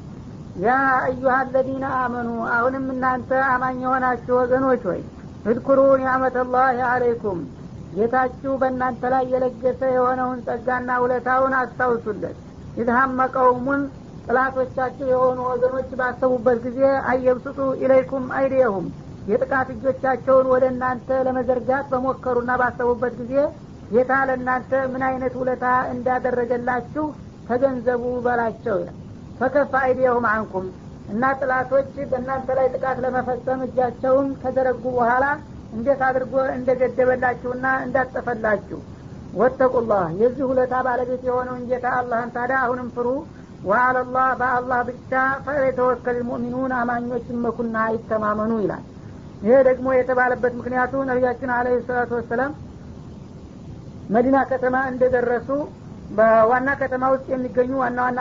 ያ 0.56 0.70
አዩሀ 1.00 1.34
አለዚነ 1.38 1.86
አመኑ 1.98 2.28
አሁንም 2.54 2.86
እናንተ 2.94 3.30
አማኝ 3.50 3.78
የሆናችሁ 3.84 4.34
ወገኖች 4.40 4.82
ሆይ 4.88 5.00
እድኩሩ 5.44 5.80
ኒዕመተላህ 6.00 6.64
አለይኩም 6.88 7.38
ጌታችሁ 7.92 8.52
በእናንተ 8.60 9.02
ላይ 9.12 9.24
የለገሰ 9.32 9.80
የሆነውን 9.92 10.40
ጸጋና 10.46 10.98
ውለታውን 11.02 11.54
አስታውሱለት። 11.60 12.36
ኢድሃመ 12.76 13.20
ቀውሙን 13.34 13.80
ጥላቶቻችሁ 14.26 15.06
የሆኑ 15.12 15.38
ወገኖች 15.50 15.90
ባሰቡበት 16.00 16.58
ጊዜ 16.66 16.80
አየብስጡ 17.10 17.58
ኢለይኩም 17.82 18.26
አይዲየሁም። 18.38 18.86
የጥቃት 19.30 19.68
እጆቻቸውን 19.74 20.46
ወደ 20.52 20.64
እናንተ 20.72 21.08
ለመዘርጋት 21.26 21.86
በሞከሩና 21.92 22.52
ባሰቡበት 22.60 23.14
ጊዜ 23.22 23.34
ጌታ 23.90 24.12
ለእናንተ 24.28 24.72
ምን 24.92 25.02
አይነት 25.08 25.34
ውለታ 25.40 25.64
እንዳደረገላችሁ 25.94 27.06
ተገንዘቡ 27.48 28.04
በላቸው 28.26 28.78
ፈከፈ 29.40 29.72
አይዲየሁም 29.82 30.26
አንኩም 30.32 30.66
እና 31.10 31.24
ጥላቶች 31.38 31.90
በእናንተ 32.10 32.48
ላይ 32.58 32.66
ጥቃት 32.74 32.98
ለመፈጸም 33.04 33.60
እጃቸውን 33.66 34.28
ከዘረጉ 34.42 34.84
በኋላ 34.96 35.24
እንዴት 35.74 36.00
አድርጎ 36.06 36.34
እንደገደበላችሁና 36.54 37.66
እንዳጠፈላችሁ 37.84 38.78
ወተቁላህ። 39.34 40.06
የዚህ 40.20 40.44
ሁለታ 40.50 40.74
ባለቤት 40.86 41.22
የሆነውን 41.28 41.66
ጌታ 41.68 41.86
አላህን 41.98 42.32
ታዲያ 42.36 42.58
አሁንም 42.64 42.88
ፍሩ። 42.96 43.08
ወአለላህ 43.64 44.28
በአላህ 44.40 44.80
ብቻ 44.88 45.10
ፈየተወከል 45.46 46.18
ሙእሚኑን 46.28 46.72
አማኞች 46.78 47.26
መኩና 47.44 47.76
አይተማመኑ 47.88 48.52
ይላል። 48.62 48.84
ይሄ 49.42 49.56
ደግሞ 49.68 49.88
የተባለበት 49.94 50.52
ምክንያቱ 50.60 51.02
ነቢያችን 51.10 51.50
አለ 51.56 51.68
ሰላቱ 51.88 52.10
ወሰላም 52.18 52.52
መዲና 54.10 54.38
ከተማ 54.50 54.76
እንደደረሱ 54.92 55.48
በዋና 56.10 56.70
ከተማ 56.80 57.04
ውስጥ 57.12 57.26
የሚገኙ 57.32 57.72
ዋና 57.82 57.98
ዋና 58.06 58.20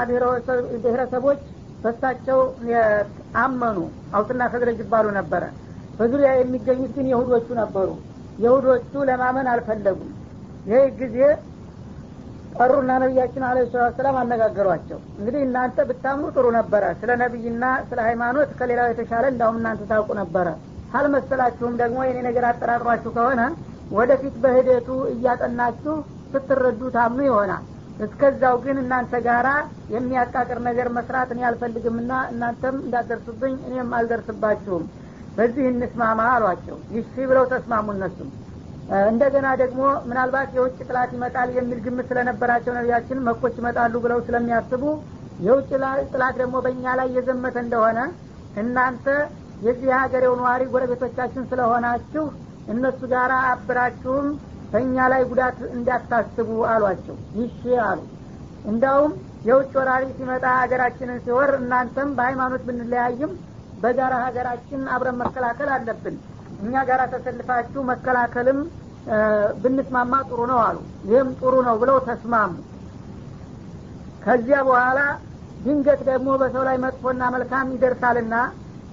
ብሔረሰቦች 0.83 1.39
በሳቸው 1.83 2.39
አመኑ 3.41 3.77
አውስና 4.15 4.43
ከድረጅ 4.51 4.79
ይባሉ 4.83 5.07
ነበረ። 5.19 5.43
በዙሪያ 5.99 6.29
የሚገኙት 6.35 6.91
ግን 6.97 7.07
የሁዶቹ 7.11 7.47
ነበሩ። 7.61 7.89
የሁዶቹ 8.43 8.91
ለማመን 9.09 9.47
አልፈለጉም። 9.53 10.11
ይህ 10.69 10.83
ጊዜ 10.99 11.17
ጠሩና 12.55 12.91
ነቢያችን 13.01 13.43
አለ 13.47 13.57
ሰላት 13.71 13.93
ሰላም 13.97 14.15
አነጋገሯቸው። 14.21 14.99
እንግዲህ 15.19 15.41
እናንተ 15.47 15.85
ብታምኑ 15.89 16.27
ጥሩ 16.35 16.45
ነበረ። 16.57 16.83
ስለ 17.01 17.11
ነቢይና 17.21 17.65
ስለ 17.89 17.99
ሃይማኖት 18.07 18.49
ከሌላው 18.59 18.87
የተሻለ 18.91 19.25
እንዳሁም 19.33 19.57
እናንተ 19.59 19.83
ታውቁ 19.91 20.09
ነበረ። 20.21 20.47
ካልመሰላችሁም 20.93 21.73
ደግሞ 21.81 21.97
የኔ 22.05 22.19
ነገር 22.27 22.45
አጠራጥሯችሁ 22.49 23.11
ከሆነ 23.17 23.41
ወደፊት 23.91 24.35
በሂደቱ 24.43 24.87
እያጠናችሁ 25.13 25.93
ስትረዱ 26.31 26.81
ታምኑ 26.95 27.21
ይሆናል 27.27 27.63
እስከዛው 27.99 28.55
ግን 28.65 28.77
እናንተ 28.83 29.13
ጋራ 29.25 29.47
የሚያቃቅር 29.93 30.59
ነገር 30.67 30.87
መስራት 30.97 31.29
እኔ 31.33 31.41
አልፈልግምና 31.47 32.11
እናንተም 32.31 32.75
እንዳትደርሱብኝ 32.83 33.55
እኔም 33.67 33.89
አልደርስባችሁም። 33.97 34.85
በዚህ 35.37 35.65
እንስማማ 35.71 36.21
አሏቸው። 36.35 36.77
ይሺ 36.95 37.13
ብለው 37.29 37.45
ተስማሙ 37.51 37.87
እነሱም 37.95 38.29
እንደገና 39.09 39.47
ደግሞ 39.61 39.81
ምናልባት 40.09 40.49
የውጭ 40.55 40.77
ጥላት 40.87 41.11
ይመጣል 41.15 41.49
የሚል 41.57 41.79
ግምት 41.85 42.07
ስለነበራቸው 42.11 42.73
ነቢያችን 42.77 43.23
መኮች 43.27 43.55
ይመጣሉ 43.59 43.93
ብለው 44.05 44.19
ስለሚያስቡ 44.27 44.83
የውጭ 45.45 45.69
ጥላት 46.11 46.35
ደግሞ 46.41 46.55
በእኛ 46.65 46.95
ላይ 46.99 47.09
የዘመተ 47.17 47.57
እንደሆነ 47.63 47.99
እናንተ 48.61 49.05
የዚህ 49.65 49.89
ሀገሬው 49.97 50.33
ነዋሪ 50.39 50.63
ጎረቤቶቻችን 50.73 51.47
ስለሆናችሁ 51.51 52.23
እነሱ 52.73 52.99
ጋር 53.13 53.31
አብራችሁም 53.43 54.27
በእኛ 54.71 54.95
ላይ 55.11 55.21
ጉዳት 55.29 55.59
እንዳታስቡ 55.75 56.49
አሏቸው። 56.71 57.15
ይሺ 57.39 57.61
አሉ። 57.87 57.99
እንዳውም 58.65 59.13
የውጭ 59.47 59.71
ወራሪ 59.79 60.05
ሲመጣ 60.17 60.45
ሀገራችንን 60.59 61.19
ሲወር 61.25 61.51
እናንተም 61.59 62.09
በሃይማኖት 62.17 62.63
ብንለያይም 62.67 63.31
በጋራ 63.83 64.13
ሀገራችን 64.25 64.81
አብረን 64.93 65.17
መከላከል 65.21 65.69
አለብን። 65.75 66.15
እኛ 66.63 66.73
ጋር 66.89 67.01
ተሰልፋችሁ 67.13 67.81
መከላከልም 67.91 68.59
ብንስማማ 69.61 70.13
ጥሩ 70.29 70.39
ነው 70.51 70.59
አሉ። 70.65 70.77
ይህም 71.09 71.29
ጥሩ 71.39 71.53
ነው 71.67 71.75
ብለው 71.81 71.97
ተስማሙ። 72.09 72.51
ከዚያ 74.23 74.57
በኋላ 74.67 74.99
ድንገት 75.63 76.01
ደግሞ 76.09 76.29
በሰው 76.41 76.63
ላይ 76.67 76.77
መጥፎና 76.83 77.21
መልካም 77.35 77.71
ይደርሳልና 77.75 78.35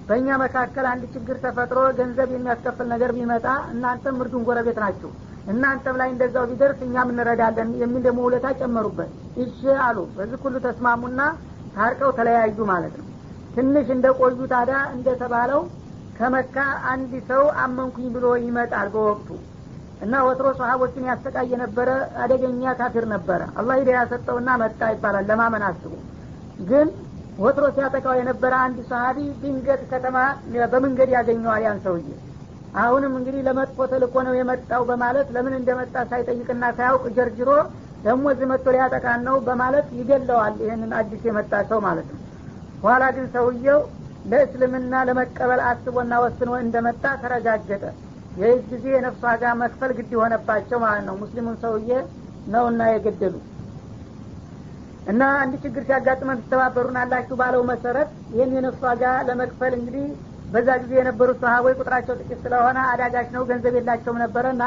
በእኛ 0.07 0.27
መካከል 0.41 0.85
አንድ 0.91 1.03
ችግር 1.13 1.37
ተፈጥሮ 1.43 1.79
ገንዘብ 1.97 2.29
የሚያስከፍል 2.33 2.87
ነገር 2.93 3.11
ቢመጣ 3.17 3.45
እናንተም 3.73 4.19
እርዱን 4.23 4.43
ጎረቤት 4.47 4.77
ናችሁ 4.83 5.09
እናንተም 5.47 5.95
ላይ 5.99 6.09
እንደዛው 6.13 6.45
ቢደርስ 6.49 6.79
እኛም 6.85 7.11
እንረዳለን 7.13 7.69
የሚል 7.81 8.01
ደግሞ 8.07 8.19
ውለታ 8.27 8.47
ጨመሩበት። 8.59 9.11
እሺ 9.43 9.59
አሉ። 9.85 9.97
በዚህ 10.15 10.39
ሁሉ 10.45 10.55
ተስማሙና 10.65 11.21
ታርቀው 11.75 12.11
ተለያዩ 12.17 12.57
ማለት 12.71 12.95
ነው። 12.99 13.05
ትንሽ 13.55 13.87
እንደ 13.95 14.07
ቆዩ 14.19 14.39
ታዲያ 14.51 14.79
እንደተባለው 14.95 15.61
ከመካ 16.17 16.57
አንድ 16.91 17.11
ሰው 17.29 17.43
አመንኩኝ 17.63 18.07
ብሎ 18.15 18.27
ይመጣል 18.43 18.87
በወቅቱ 18.93 19.29
እና 20.01 20.15
ወትሮ 20.27 20.47
ሰሀቦችን 20.59 21.07
ያሰቃይ 21.09 21.47
የነበረ 21.53 21.89
አደገኛ 22.23 22.73
ካፊር 22.79 23.05
ነበረ። 23.13 23.41
አላህ 23.59 23.75
ሂዳ 23.79 23.89
ያሰጠውና 23.97 24.49
መጣ 24.61 24.81
ይባላል 24.93 25.25
ለማመን 25.29 25.63
አስቡ። 25.69 25.93
ግን 26.69 26.87
ወትሮ 27.39 27.65
ሲያጠቃው 27.75 28.15
የነበረ 28.19 28.53
አንድ 28.65 28.77
ሰሀቢ 28.89 29.17
ድንገት 29.41 29.81
ከተማ 29.91 30.17
በመንገድ 30.71 31.09
ያገኘዋል 31.17 31.61
ያን 31.65 31.79
ሰውዬ 31.85 32.07
አሁንም 32.75 33.13
እንግዲህ 33.19 33.41
ለመጥፎ 33.47 33.85
ተልኮ 33.91 34.15
ነው 34.27 34.33
የመጣው 34.37 34.81
በማለት 34.89 35.27
ለምን 35.35 35.53
እንደመጣ 35.59 35.95
ሳይጠይቅና 36.09 36.63
ሳያውቅ 36.77 37.05
ጀርጅሮ 37.17 37.49
ደግሞ 38.03 38.25
እዚህ 38.33 38.47
መጥቶ 38.51 38.67
ሊያጠቃን 38.75 39.21
ነው 39.27 39.35
በማለት 39.47 39.87
ይገለዋል 39.99 40.55
ይህንን 40.63 40.91
አዲስ 40.99 41.21
የመጣ 41.29 41.61
ሰው 41.69 41.79
ማለት 41.85 42.09
ነው። 42.13 42.21
ኋላ 42.83 43.03
ግን 43.15 43.25
ሰውየው 43.35 43.79
ለእስልምና 44.25 44.93
ለመቀበል 45.07 45.61
አስቦና 45.69 46.13
ወስኖ 46.23 46.51
እንደመጣ 46.63 47.03
ተረጋገጠ። 47.21 47.83
ይህ 48.37 48.57
ጊዜ 48.71 48.85
የነፍስ 48.95 49.21
ዋጋ 49.27 49.53
መክፈል 49.61 49.91
ግድ 49.97 50.11
የሆነባቸው 50.15 50.79
ማለት 50.83 51.05
ነው። 51.07 51.15
ሙስሊሙን 51.21 51.55
ሰውዬ 51.63 51.91
ነውና 52.47 52.81
የገደሉ። 52.91 53.35
እና 55.07 55.23
አንድ 55.41 55.53
ችግር 55.63 55.83
ሲያጋጥመን 55.87 56.39
ትተባበሩን 56.41 56.97
አላችሁ 57.01 57.35
ባለው 57.41 57.61
መሰረት 57.69 58.09
ይህን 58.33 58.53
የነፍስ 58.55 58.81
ዋጋ 58.87 59.03
ለመክፈል 59.27 59.73
እንግዲህ 59.77 60.05
በዛ 60.53 60.69
ጊዜ 60.81 60.93
የነበሩት 60.97 61.37
ሰሀቦች 61.43 61.75
ቁጥራቸው 61.81 62.15
ጥቂት 62.21 62.39
ስለሆነ 62.45 62.77
አዳጋች 62.91 63.27
ነው 63.35 63.43
ገንዘብ 63.49 63.73
የላቸውም 63.77 64.19
ነበረና 64.23 64.63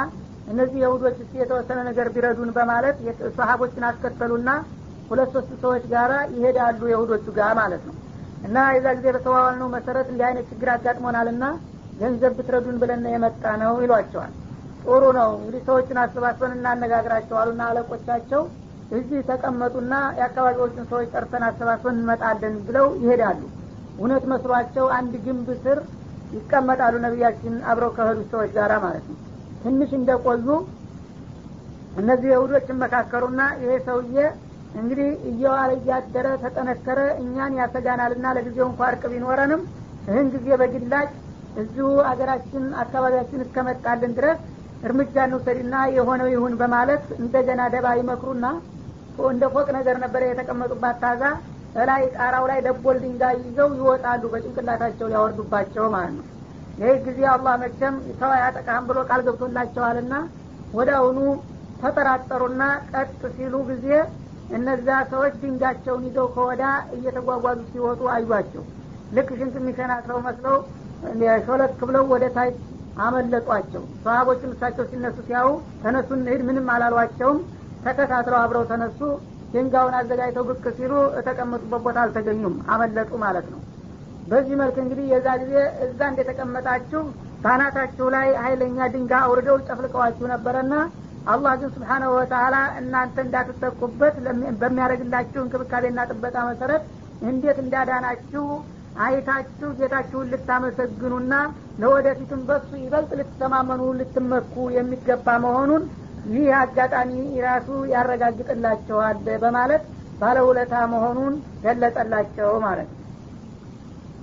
እነዚህ 0.46 0.78
የሁዶች 0.82 1.16
እስኪ 1.22 1.34
የተወሰነ 1.42 1.78
ነገር 1.88 2.06
ቢረዱን 2.14 2.50
በማለት 2.56 2.96
ሰሀቦችን 3.38 3.86
አስከተሉና 3.88 4.50
ሁለት 5.10 5.30
ሶስት 5.36 5.50
ሰዎች 5.62 5.84
ጋር 5.92 6.10
ይሄዳሉ 6.36 6.80
የሁዶቹ 6.90 7.26
ጋር 7.38 7.52
ማለት 7.60 7.82
ነው። 7.88 7.94
እና 8.46 8.58
የዛ 8.74 8.86
ጊዜ 8.98 9.06
በተዋዋልነው 9.16 9.68
መሰረት 9.76 10.06
እንዲህ 10.12 10.26
አይነት 10.28 10.44
ችግር 10.50 10.68
አጋጥሞናልና 10.74 11.44
ገንዘብ 12.00 12.32
ብትረዱን 12.38 12.76
ብለን 12.82 13.02
የመጣ 13.14 13.44
ነው 13.62 13.72
ይሏቸዋል። 13.84 14.32
ጥሩ 14.84 15.02
ነው 15.18 15.30
እንግዲህ 15.38 15.62
ሰዎችን 15.68 15.98
አሰባስበን 16.04 16.54
እናነጋግራቸዋሉና 16.56 17.62
አለቆቻቸው 17.70 18.42
እዚህ 18.90 19.18
ተቀመጡና 19.28 19.94
የአካባቢዎችን 20.18 20.86
ሰዎች 20.92 21.08
ጠርተን 21.14 21.44
አሰባስበን 21.48 21.98
እንመጣለን 21.98 22.54
ብለው 22.68 22.86
ይሄዳሉ 23.02 23.40
እውነት 23.98 24.24
መስሏቸው 24.32 24.86
አንድ 24.98 25.14
ግንብ 25.24 25.48
ስር 25.64 25.78
ይቀመጣሉ 26.32 26.94
ነቢያችን 27.04 27.54
አብረው 27.70 27.90
ከሄዱት 27.96 28.28
ሰዎች 28.34 28.50
ጋር 28.58 28.72
ማለት 28.84 29.04
ነው። 29.10 29.18
ትንሽ 29.62 29.90
እንደቆዩ 29.98 30.46
እነዚህ 31.96 32.28
የሁዶች 32.32 32.68
መካከሩና 32.82 33.40
ይሄ 33.62 33.72
ሰውዬ 33.88 34.18
እንግዲህ 34.74 35.08
እየዋለ 35.30 35.70
እያደረ 35.78 36.26
ተጠነከረ 36.42 36.98
እኛን 37.22 37.56
ያሰጋናልና 37.60 38.26
ለጊዜው 38.36 38.66
እንኳ 38.70 38.80
እርቅ 38.90 39.02
ቢኖረንም 39.12 39.62
ይህን 40.06 40.28
ጊዜ 40.34 40.48
በግላጭ 40.60 41.08
እዚሁ 41.62 41.88
አገራችን 42.10 42.64
አካባቢያችን 42.82 43.44
እስከመጣልን 43.44 44.12
ድረስ 44.18 44.38
እርምጃ 44.82 45.16
እንውሰድና 45.26 45.76
የሆነው 45.96 46.28
ይሁን 46.34 46.54
በማለት 46.60 47.04
እንደገና 47.18 47.62
ደባ 47.74 47.86
ይመክሩና 48.00 48.46
እንደ 49.30 49.44
ፎቅ 49.54 49.66
ነገር 49.76 49.96
ነበረ 50.04 50.22
የተቀመጡባት 50.28 50.96
ታዛ 51.02 51.22
እላይ 51.74 52.02
ጣራው 52.14 52.44
ላይ 52.50 52.58
ደቦል 52.66 52.96
ድንጋይ 53.02 53.36
ይዘው 53.42 53.68
ይወጣሉ 53.78 54.22
በጭንቅላታቸው 54.32 55.08
ሊያወርዱባቸው 55.10 55.84
ማለት 55.94 56.14
ነው። 56.18 56.26
ይህ 56.78 56.96
ጊዜ 57.06 57.20
አላህ 57.32 57.54
መቸም 57.62 57.94
ሰው 58.20 58.32
ያጠቃህም 58.40 58.84
ብሎ 58.88 58.98
ቃል 59.08 59.20
ገብቶላቸዋልና 59.26 60.14
ወደ 60.74 60.90
አሁኑ 60.98 61.18
ተጠራጠሩና 61.82 62.62
ቀጥ 62.92 63.22
ሲሉ 63.36 63.54
ጊዜ 63.70 63.86
እነዛ 64.50 64.88
ሰዎች 65.10 65.34
ድንጋቸውን 65.42 66.04
ይዘው 66.08 66.26
ከወዳ 66.34 66.62
እየተጓጓዙ 66.96 67.58
ሲወጡ 67.72 68.00
አዩቸው 68.14 68.64
ልክ 69.12 69.28
ሽንት 69.38 69.54
የሚሸናክረው 69.60 70.18
መስለው 70.26 70.56
ሾለክ 71.46 71.78
ብለው 71.82 72.04
ወደ 72.12 72.24
ታች 72.34 72.56
አመለጧቸው። 73.00 73.82
ሰሀቦችም 74.04 74.50
እሳቸው 74.54 74.84
ሲነሱ 74.90 75.18
ሲያው 75.28 75.48
ተነሱ 75.82 76.08
እንሂድ 76.18 76.40
ምንም 76.48 76.66
አላሏቸውም። 76.74 77.38
ተከታትለው 77.84 78.38
አብረው 78.40 78.64
ተነሱ 78.70 78.98
ድንጋውን 79.52 79.94
አዘጋጅተው 79.98 80.44
ብቅ 80.50 80.64
ሲሉ 80.76 80.92
የተቀመጡበት 81.18 81.82
ቦታ 81.86 81.98
አልተገኙም። 82.04 82.56
አመለጡ 82.72 83.10
ማለት 83.24 83.46
ነው። 83.52 83.60
በዚህ 84.26 84.54
መልክ 84.60 84.76
እንግዲህ 84.82 85.06
የዛ 85.12 85.28
ጊዜ 85.42 85.54
እዛ 85.86 86.00
እንደተቀመጣችሁ 86.10 87.02
ባናታችሁ 87.44 88.06
ላይ 88.14 88.28
ሀይለኛ 88.42 88.78
ድንጋይ 88.94 89.22
አውርደው 89.26 89.56
ጨፍልቀዋችሁ 89.68 90.26
ነበረና 90.32 90.74
አላህ 91.26 91.52
ግን 91.60 91.70
ስብሓናሁ 91.74 92.10
ወተላ 92.18 92.56
እናንተ 92.80 93.16
እንዳትጠቁበት 93.24 94.14
በሚያደርግላችሁ 94.60 95.40
እንክብካቤና 95.42 96.06
ጥበቃ 96.10 96.36
መሰረት 96.50 96.84
እንዴት 97.30 97.58
እንዳዳናችሁ 97.64 98.44
አይታችሁ 99.04 99.68
ጌታችሁን 99.78 100.30
ልታመሰግኑና 100.32 101.34
ለወደፊትም 101.82 102.40
በሱ 102.48 102.70
ይበልጥ 102.82 103.10
ልትተማመኑ 103.20 103.82
ልትመኩ 103.98 104.54
የሚገባ 104.76 105.36
መሆኑን 105.44 105.82
ይህ 106.33 106.47
አጋጣሚ 106.63 107.11
ራሱ 107.47 107.69
ያረጋግጥላቸዋል 107.95 109.17
በማለት 109.43 109.83
ባለውለታ 110.21 110.75
መሆኑን 110.93 111.33
ገለጸላቸው 111.65 112.51
ማለት 112.67 112.89
ነው 112.91 113.01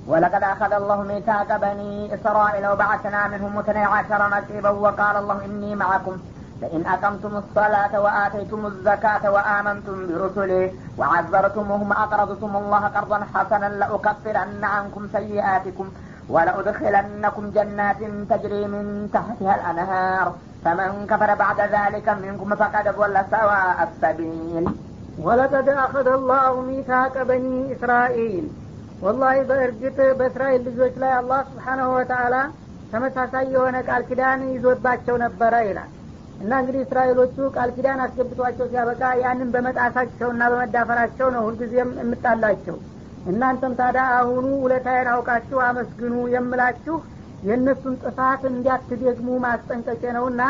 ولقد 0.06 0.42
أخذ 0.44 0.72
الله 0.72 0.98
ميثاق 1.02 1.50
بني 1.56 1.92
إسرائيل 2.16 2.64
وبعثنا 2.68 3.20
منهم 3.28 3.58
اثني 3.58 3.84
عشر 3.94 4.20
نقيبا 4.28 4.70
وقال 4.84 5.16
الله 5.16 5.38
إني 5.44 5.74
معكم 5.74 6.14
لئن 6.62 6.86
أقمتم 6.86 7.32
الصلاة 7.36 7.92
وآتيتم 8.00 8.66
الزكاة 8.66 9.24
وآمنتم 9.30 9.96
برسلي 10.08 10.62
وعذرتموهم 10.98 11.90
أقرضتم 12.04 12.52
الله 12.56 12.82
قرضا 12.96 13.18
حسنا 13.32 13.68
لأكفرن 13.80 14.62
عنكم 14.64 15.02
سيئاتكم 15.12 15.86
ولأدخلنكم 16.28 17.44
جنات 17.50 18.00
تجري 18.30 18.62
من 18.66 18.84
تحتها 19.14 19.54
الأنهار 19.54 20.26
فمن 20.66 21.06
كفر 21.06 21.34
بعد 21.34 21.60
ذلك 21.72 22.06
منكم 22.16 22.50
فقد 22.54 22.86
ضل 22.96 23.16
سواء 23.30 23.78
السبيل 23.82 24.66
ወለቀድ 25.18 25.68
አኸደ 25.82 26.08
አላሁ 26.18 26.52
ሚታቀ 26.68 27.14
በኒ 27.28 27.46
እስራኤል 27.74 28.44
ወላሂ 29.02 29.36
በእርግጥ 29.48 29.98
በእስራኤል 30.18 30.62
ልጆች 30.68 30.94
ላይ 31.02 31.12
አላህ 31.18 31.40
ስብሓናሁ 31.50 31.88
ወተአላ 31.96 32.36
ተመሳሳይ 32.92 33.44
የሆነ 33.54 33.76
ቃል 33.88 34.02
ኪዳን 34.08 34.40
ይዞባቸው 34.54 35.16
ነበረ 35.24 35.54
ይላል 35.68 35.90
እና 36.42 36.52
እንግዲህ 36.60 36.82
እስራኤሎቹ 36.86 37.36
ቃል 37.56 37.70
ኪዳን 37.76 38.00
አስገብቷቸው 38.04 38.66
ሲያበቃ 38.72 39.02
ያንን 39.24 39.50
በመጣሳቸውና 39.54 40.42
በመዳፈራቸው 40.52 41.28
ነው 41.36 41.42
ሁልጊዜም 41.48 41.90
የምጣላቸው 42.02 42.78
እናንተም 43.26 43.74
ታዲያ 43.80 44.04
አሁኑ 44.20 44.46
ውለታዬን 44.64 45.10
አውቃችሁ 45.14 45.58
አመስግኑ 45.68 46.14
የምላችሁ 46.34 46.96
የእነሱን 47.43 47.95
ጥፋት 48.03 48.41
እንዲያትደግሙ 48.51 49.29
ማስጠንቀቄ 49.43 50.03
ነውና 50.17 50.41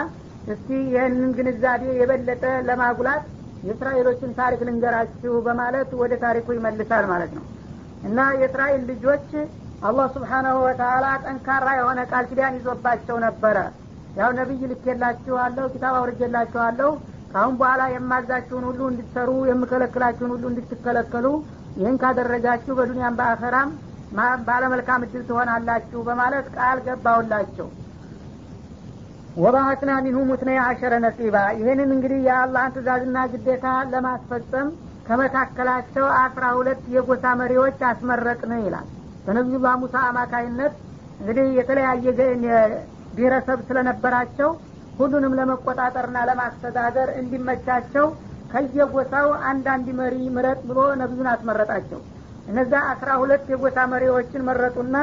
እስቲ 0.48 0.68
ይህንን 0.92 1.32
ግንዛቤ 1.38 1.84
የበለጠ 2.00 2.44
ለማጉላት 2.68 3.24
የእስራኤሎችን 3.64 4.36
ታሪክ 4.40 4.62
ልንገራችሁ 4.68 5.34
በማለት 5.48 5.90
ወደ 6.02 6.14
ታሪኩ 6.24 6.48
ይመልሳል 6.58 7.06
ማለት 7.12 7.32
ነው። 7.38 7.46
እና 8.04 8.20
የእስራኤል 8.40 8.84
ልጆች 8.92 9.30
አላህ 9.82 10.08
ስብሓናሁ 10.16 10.56
ወተአላ 10.66 11.08
ጠንካራ 11.24 11.68
የሆነ 11.80 12.00
ቃል 12.12 12.26
ኪዳን 12.30 12.56
ይዞባቸው 12.58 13.18
ነበረ። 13.26 13.58
ያው 14.16 14.30
ነቢይ 14.38 14.62
ልኬላችኋለሁ 14.72 15.66
ኪታብ 15.74 15.96
አውርጀላችኋለሁ 16.00 16.92
ከአሁን 17.32 17.56
በኋላ 17.60 17.82
የማዛችሁን 17.94 18.64
ሁሉ 18.70 18.82
እንድትሰሩ 18.92 19.30
የምከለክላችሁን 19.50 20.32
ሁሉ 20.36 20.46
እንድትከለከሉ 20.52 21.26
ይህን 21.76 21.98
ካደረጋችሁ 22.02 22.74
በዱንያም 22.80 23.18
በአኸራም 23.20 23.70
ባለመልካም 24.48 25.04
እድል 25.06 25.24
ትሆናላችሁ 25.30 26.00
በማለት 26.08 26.46
ቃል 26.56 26.78
ገባውላቸው 26.86 27.68
ወባአትና 29.38 29.92
ሚንሁ 30.04 30.20
ሙትነይ 30.30 30.60
አሸረ 30.64 30.94
ነቂባ 31.04 31.38
ይህንን 31.58 31.90
እንግዲህ 31.96 32.20
የአላህን 32.28 32.74
ትእዛዝና 32.76 33.18
ግዴታ 33.34 33.66
ለማስፈጸም 33.92 34.70
ከመካከላቸው 35.08 36.06
አስራ 36.22 36.46
ሁለት 36.58 36.82
የጎሳ 36.96 37.26
መሪዎች 37.42 37.80
አስመረጥን 37.90 38.54
ይላል። 38.64 38.88
በነቢዩላህ 39.26 39.76
ሙሳ 39.84 39.96
አማካይነት 40.10 40.74
እንግዲህ 41.20 41.48
የተለያየ 41.60 42.06
ብሔረሰብ 43.14 43.60
ስለነበራቸው 43.68 44.50
ሁሉንም 45.00 45.36
ለመቆጣጠርና 45.40 46.18
ለማስተዳደር 46.30 47.10
እንዲመቻቸው 47.22 48.06
ከየጎሳው 48.52 49.30
አንዳንድ 49.50 49.88
መሪ 50.00 50.16
ምረጥ 50.36 50.60
ብሎ 50.70 50.80
ነቢዩን 51.02 51.30
አስመረጣቸው 51.32 52.00
እነዛ 52.48 52.74
አስራ 52.92 53.10
ሁለት 53.22 53.46
የጎሳ 53.52 53.78
መሪዎችን 53.94 54.46
መረጡና 54.50 54.98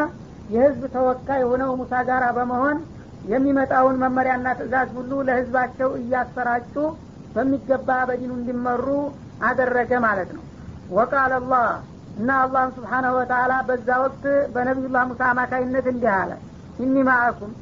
የህዝብ 0.55 0.83
ተወካይ 0.95 1.43
ሆነው 1.51 1.71
ሙሳ 1.81 2.03
ጋራ 2.09 2.25
በመሆን 2.37 2.79
የሚመጣውን 3.25 3.97
መመሪያና 4.03 4.47
ትእዛዝ 4.59 4.89
ሁሉ 4.99 5.13
ለህዝባቸው 5.29 5.91
እያሰራጩ 6.01 6.75
በሚገባ 7.35 7.91
በዲኑ 8.09 8.33
እንዲመሩ 8.39 8.87
አደረገ 9.49 9.93
ማለት 10.07 10.31
ነው። 10.37 10.43
ወቃል 10.97 11.33
አላህ 11.39 11.67
እና 12.19 12.31
አላህም 12.43 12.73
ስብሓናሁ 12.77 13.13
ወተአላ 13.19 13.53
በዛ 13.69 13.89
ወቅት 14.03 14.25
በነቢዩላህ 14.55 15.05
ሙሳ 15.11 15.23
አማካይነት 15.33 15.87
እንዲህ 15.93 16.13
አለ። 16.19 16.33
ኢኒ 16.79 16.97
ማአኩም 17.09 17.53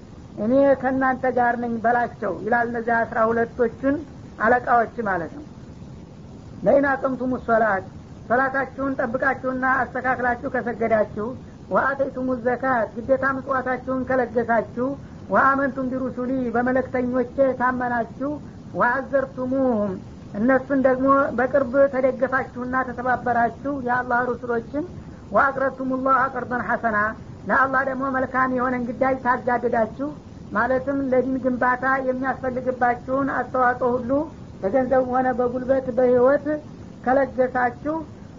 እኔ 0.44 0.52
ከእናንተ 0.82 1.24
ጋር 1.38 1.54
ነኝ 1.62 1.72
በላቸው 1.84 2.34
ይላል 2.44 2.66
እነዚህ 2.70 2.94
አስራ 2.98 3.18
ሁለቶችን 3.30 3.96
አለቃዎች 4.38 4.94
ማለት 5.08 5.32
ነው። 5.38 5.46
ለይን 6.62 6.86
አቅምቱሙ 6.92 7.32
ሶላት 7.46 7.86
ሶላታችሁን 8.28 8.96
ጠብቃችሁና 8.98 9.64
አስተካክላችሁ 9.80 10.48
ከሰገዳችሁ 10.54 11.26
ወአተይቱሙ 11.70 12.28
ዘካት 12.46 12.88
ግዴታ 12.96 13.24
ምጽዋታችሁን 13.36 14.00
ከለገሳችሁ 14.08 14.88
ወአመንቱም 15.34 15.90
ቢሩሱሊ 15.92 16.32
በመለክተኞቼ 16.54 17.36
ታመናችሁ 17.60 18.30
ወአዘርቱሙሁም 18.80 19.92
እነሱን 20.34 20.80
ደግሞ 20.86 21.08
በቅርብ 21.38 21.72
ተደገፋችሁና 21.94 22.74
ተተባበራችሁ 22.88 23.72
የአላህ 23.86 24.20
ሩሱሎችን 24.30 24.84
ወአቅረቱም 25.34 25.90
ላህ 26.04 26.16
አቅርበን 26.24 26.62
ሐሰና 26.68 26.98
ለአላህ 27.48 27.80
ደግሞ 27.90 28.04
መልካም 28.16 28.54
የሆነን 28.56 28.86
ግዳጅ 28.88 29.16
ታጋድዳችሁ 29.26 30.08
ማለትም 30.52 30.98
ለዲን 31.12 31.36
ግንባታ 31.44 31.84
የሚያስፈልግባችሁን 32.08 33.28
አስተዋጽኦ 33.38 33.90
ሁሉ 33.96 34.10
በገንዘብ 34.62 35.04
ሆነ 35.12 35.28
በጉልበት 35.38 35.86
በህይወት 35.96 36.46
ከለገሳችሁ 37.04 37.96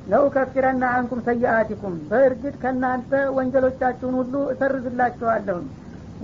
ለኡከፊረና 0.07 0.83
አንኩም 0.97 1.19
ሰይአቲኩም 1.27 1.95
በእርግጥ 2.09 2.53
ከእናንተ 2.61 3.11
ወንጀሎቻችሁን 3.37 4.15
ሁሉ 4.19 4.33
እሰርዝላችኋለሁኝ 4.53 5.67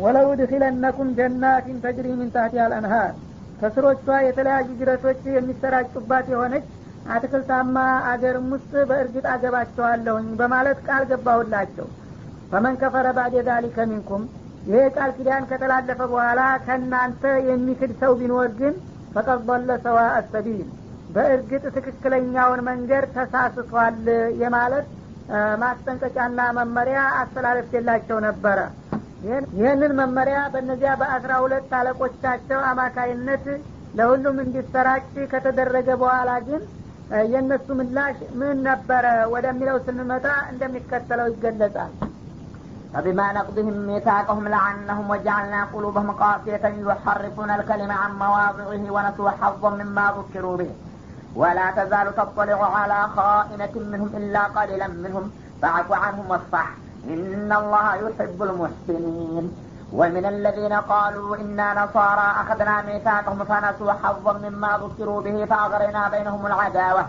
ወለው 0.02 0.28
ድኪለነኩም 0.40 1.10
ጀናቲን 1.18 1.78
ተጅሪ 1.84 2.08
ሚን 2.20 2.30
ታህቲ 2.36 2.56
አልአንሃር 2.66 3.14
ከስሮቿ 3.62 4.08
የተለያዩ 4.26 4.68
ጅረቶች 4.80 5.22
የሚሰራጩባት 5.32 6.28
የሆነች 6.34 6.68
አትክልታማ 7.14 7.78
አገርም 8.10 8.48
ውስጥ 8.56 8.74
በእርግጥ 8.90 9.26
አገባቸዋለሁኝ 9.34 10.28
በማለት 10.40 10.80
ቃል 10.88 11.04
ገባሁላቸው። 11.12 11.88
ፈመን 12.52 12.76
ከፈረ 12.82 13.08
ባዴ 13.18 13.36
ዛሊከ 13.48 13.86
ሚንኩም 13.92 14.24
ይሄ 14.68 14.82
ቃል 14.96 15.12
ኪዳን 15.18 15.44
ከተላለፈ 15.50 16.00
በኋላ 16.12 16.42
ከእናንተ 16.66 17.24
የሚክድ 17.50 17.92
ሰው 18.02 18.14
ቢኖር 18.20 18.50
ግን 18.60 18.74
ፈቀድ 19.16 19.42
ሰዋ 19.86 20.00
አሰቢል 20.18 20.68
በእርግጥ 21.15 21.65
ትክክለኛውን 21.77 22.61
መንገድ 22.69 23.05
ተሳስቷል 23.17 23.99
የማለት 24.43 24.87
ማስጠንቀቂያና 25.63 26.41
መመሪያ 26.59 27.01
አስተላለፍላቸው 27.21 28.19
ነበረ 28.29 28.59
ይህንን 29.59 29.93
መመሪያ 30.01 30.39
በእነዚያ 30.55 30.91
በአስራ 31.01 31.33
ሁለት 31.45 31.71
አለቆቻቸው 31.79 32.59
አማካይነት 32.71 33.45
ለሁሉም 33.99 34.39
እንዲሰራጭ 34.45 35.05
ከተደረገ 35.33 35.89
በኋላ 36.03 36.31
ግን 36.49 36.63
የእነሱ 37.33 37.67
ምላሽ 37.81 38.19
ምን 38.41 38.59
ነበረ 38.69 39.07
ወደሚለው 39.35 39.79
ስንመጣ 39.87 40.27
እንደሚከተለው 40.53 41.29
ይገለጻል 41.33 41.95
فبما 42.95 43.27
نقضهم 43.33 43.77
ميثاقهم 43.89 44.45
لعنهم 44.49 45.07
وجعلنا 45.11 45.61
قلوبهم 45.65 46.11
قاسية 46.13 46.65
يحرفون 46.89 47.51
الكلم 47.51 47.91
عن 47.93 48.11
مواضعه 48.19 48.85
ونسوا 48.91 49.31
حظا 49.31 49.71
مما 49.71 50.07
ذكروا 50.19 50.57
به 50.57 50.71
ولا 51.36 51.72
تزال 51.72 52.16
تطلع 52.16 52.78
على 52.78 53.08
خائنة 53.16 53.72
منهم 53.76 54.10
إلا 54.14 54.44
قليلا 54.44 54.88
منهم. 54.88 55.32
فاعف 55.62 55.92
عنهم 55.92 56.32
واصفح. 56.32 56.72
إن 57.08 57.54
الله 57.54 57.96
يحب 57.96 58.44
المحسنين. 58.44 59.56
ومن 59.94 60.26
الذين 60.26 60.74
قالوا 60.74 61.36
إنا 61.38 61.84
نصارى 61.84 62.28
أخذنا 62.42 62.82
ميثاقهم 62.82 63.44
فنسوا 63.44 63.92
حظا 63.92 64.34
مما 64.34 64.80
ذكروا 64.84 65.22
به 65.22 65.46
فأغرينا 65.46 66.10
بينهم 66.10 66.46
العداوة. 66.46 67.06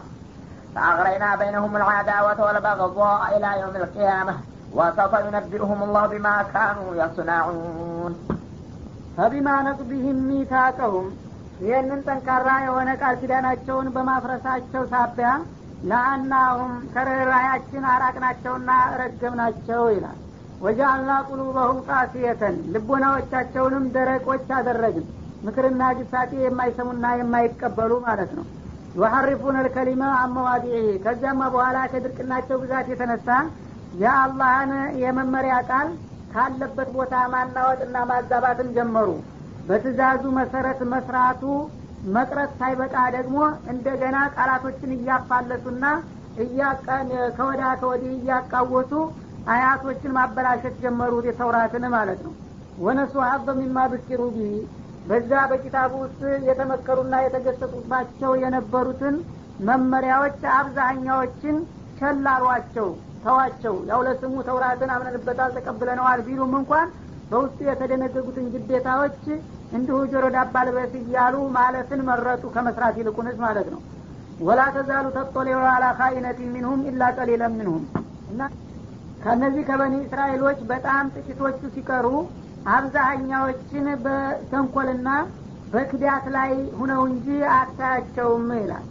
فأغرينا 0.75 1.37
بينهم 1.37 1.77
العداوة 1.77 2.45
والبغضاء 2.47 3.37
إلى 3.37 3.61
يوم 3.61 3.77
القيامة. 3.77 4.35
وسوف 4.73 5.13
ينبئهم 5.13 5.83
الله 5.83 6.07
بما 6.07 6.45
كانوا 6.55 7.05
يصنعون. 7.05 8.29
فبما 9.17 9.63
نقضهم 9.63 10.29
ميثاقهم 10.29 11.30
ይህንን 11.61 12.01
ጠንካራ 12.07 12.49
የሆነ 12.65 12.91
ቃል 13.01 13.15
ኪዳናቸውን 13.21 13.89
በማፍረሳቸው 13.95 14.83
ሳቢያ 14.93 15.31
ለአናሁም 15.83 16.73
ከርኅራያችን 16.93 17.85
አራቅናቸውና 17.93 18.71
ረገምናቸው 19.01 19.83
ይላል። 19.95 20.19
ወጃአልና 20.61 21.13
ቁሉበሁም 21.29 21.79
ቃስየተን 21.89 22.57
ልቦናዎቻቸውንም 22.73 23.85
ደረቆች 23.95 24.49
አደረግን። 24.59 25.07
ምክርና 25.43 25.83
ግሳጤ 25.99 26.33
የማይሰሙና 26.43 27.07
የማይቀበሉ 27.19 27.93
ማለት 28.07 28.33
ነው። 28.39 28.47
ዩሐሪፉን 28.95 29.57
ልከሊመ 29.65 30.03
አመዋዲዒ 30.21 30.75
ከዚያማ 31.05 31.43
በኋላ 31.55 31.79
ከድርቅናቸው 31.93 32.57
ብዛት 32.63 32.87
የተነሳ 32.93 33.29
የአላህን 33.95 34.73
የመመሪያ 35.03 35.55
ቃል 35.71 35.89
ካለበት 36.33 36.89
ቦታ 36.97 37.15
ማናወጥና 37.33 37.97
ማዛባትን 38.11 38.69
ጀመሩ 38.77 39.09
በትእዛዙ 39.67 40.23
መሰረት 40.39 40.81
መስራቱ 40.93 41.43
መቅረት 42.09 42.53
ሳይበቃ 42.59 42.97
ደግሞ 43.17 43.39
እንደገና 43.73 44.17
ቃላቶችን 44.35 44.93
እያፋለሱና 44.97 45.85
ከወዳ 47.37 47.63
ከወዲህ 47.81 48.13
እያቃወሱ 48.17 48.93
አያቶችን 49.47 50.15
ማበላሸት 50.17 50.77
ጀመሩ 50.83 51.13
የተውራትን 51.27 51.85
ማለት 51.95 52.21
ነው። 52.27 52.33
ወነሱ 52.79 53.15
ሀበ 53.27 53.55
ሚማ 53.59 53.79
ብኪሩ 53.93 54.23
ቢሂ። 54.35 54.53
በዛ 55.05 55.33
በኪታቡ 55.51 55.93
ውስጥ 56.03 56.21
የተመከሩና 56.49 57.15
የተገሰጡባቸው 57.25 58.33
የነበሩትን 58.43 59.15
መመሪያዎች 59.61 60.41
አብዛኛዎችን 60.57 61.57
ቸላሏቸው 62.01 62.89
ተዋቸው። 63.25 63.75
ያው 63.91 64.01
ለስሙ 64.07 64.35
ተውራትን 64.47 64.91
አምነንበታል 64.95 65.51
ተቀብለነዋል 65.57 66.21
ቢሉም 66.29 66.53
እንኳን 66.61 66.89
በውስጡ 67.31 67.59
የተደነገጉትን 67.67 68.47
ግዴታዎች 68.55 69.21
እንዲሁ 69.73 69.97
ጆሮ 70.13 70.25
ዳባ 70.35 70.63
ልበስ 70.69 70.95
እያሉ 71.01 71.35
ማለትን 71.57 72.01
መረጡ 72.09 72.43
ከመስራት 72.55 72.97
ይልቁንስ 73.01 73.37
ማለት 73.45 73.69
ነው። 73.75 73.81
ወላ 74.41 74.61
ተዛሉ 74.75 75.07
ተጦሌ 75.17 75.49
አላ 75.73 75.87
ካኢነት 75.99 76.39
ሚንሁም 76.53 76.81
ኢላ 76.91 77.11
ቀሊለን 77.17 77.55
ሚንሁም። 77.59 77.85
እና 78.33 78.41
ከእነዚህ 79.23 79.65
ከበኒ 79.69 79.95
እስራኤሎች 80.05 80.61
በጣም 80.71 81.11
ጥቂቶቹ 81.17 81.61
ሲቀሩ 81.75 82.07
አብዛሀኛዎችን 82.75 83.87
በተንኮልና 84.05 85.09
በክዳት 85.73 86.25
ላይ 86.37 86.53
ሁነው 86.79 87.03
እንጂ 87.11 87.27
አታያቸውም 87.57 88.49
ይላል። 88.61 88.87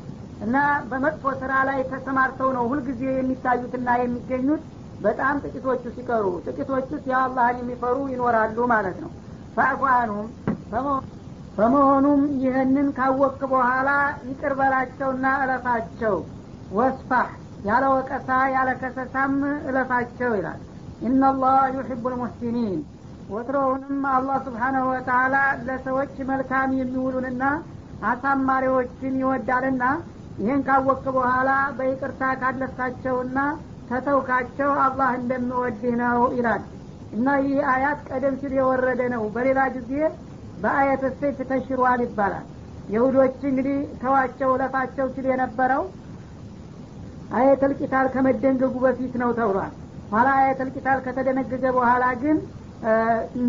እና 0.46 0.58
በመጥፎ 0.90 1.32
ስራ 1.42 1.54
ላይ 1.70 1.80
ተሰማርተው 1.92 2.50
ነው 2.58 2.66
ሁልጊዜ 2.72 3.02
የሚታዩትና 3.14 3.90
የሚገኙት 4.02 4.64
በጣም 5.00 5.36
ጥቂቶቹ 5.44 5.84
ሲቀሩ 5.96 6.26
ጥቂቶቹስ 6.46 7.04
የአላህን 7.12 7.60
የሚፈሩ 7.62 7.98
ይኖራሉ 8.14 8.58
ማለት 8.74 8.98
ነው። 9.04 9.12
ፈአፏኑም 9.56 10.28
በመሆኑም 11.58 12.22
ይህንን 12.44 12.88
ካወቅ 12.98 13.40
በኋላ 13.54 13.90
ይቅር 14.30 14.54
እለፋቸው። 15.38 16.18
ወስፋህ 16.72 17.30
ያለ 17.66 17.86
ወቀሳ 17.94 18.30
ያለ 18.56 18.70
ከሰሳም 18.82 19.34
እለፋቸው 19.70 20.32
ይላል። 20.38 20.60
ኢናላህ 21.02 21.58
ዩሕቡ 21.76 22.04
ልሙሕሲኒን 22.14 22.80
ወትሮውንም 23.30 24.04
አላህ 24.12 24.38
ስብሓናሁ 24.46 24.86
ወተላ 24.92 25.36
ለሰዎች 25.68 26.16
መልካም 26.30 26.70
የሚውሉንና 26.78 27.44
አሳማሪዎችን 28.10 29.14
ይወዳልና 29.22 29.84
ይህን 30.40 30.62
ካወቅ 30.68 31.04
በኋላ 31.16 31.50
በይቅርታ 31.78 32.22
ካለፍካቸውና 32.42 33.40
ተተውካቸው 33.90 34.72
አላህ 34.84 35.10
እንደሚወድህ 35.20 35.94
ነው 36.02 36.20
ይላል። 36.36 36.64
እና 37.14 37.28
ይህ 37.44 37.60
አያት 37.72 38.00
ቀደም 38.10 38.36
ሲል 38.42 38.54
የወረደ 38.58 39.02
ነው። 39.14 39.24
በሌላ 39.36 39.60
ጊዜ 39.76 39.94
በአየት 40.64 41.04
ሰይፍ 41.20 41.38
ተሽሯል 41.52 42.02
ይባላል። 42.06 42.46
የሁዶች 42.94 43.40
እንግዲህ 43.50 43.78
ተዋቸው 44.02 44.52
ለፋቸው 44.62 45.08
ሲል 45.16 45.26
የነበረው 45.32 45.84
አየተል 47.32 47.74
ቂታል 47.80 48.08
ከመደንገጉ 48.14 48.76
በፊት 48.86 49.14
ነው 49.22 49.32
ተብሏል። 49.40 49.74
ኋላ 50.14 50.28
አየተል 50.40 50.70
ቂታል 50.76 51.00
ከተደነገገ 51.06 51.64
በኋላ 51.76 52.06
ግን 52.22 52.38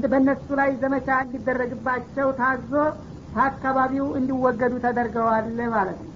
በእነሱ 0.05 0.46
ላይ 0.61 0.70
ዘመቻ 0.83 1.09
እንዲደረግባቸው 1.24 2.29
ታዞ 2.40 2.72
ከአካባቢው 3.35 4.07
እንዲወገዱ 4.18 4.74
ተደርገዋል 4.85 5.46
ማለት 5.74 5.98
ነው። 6.00 6.09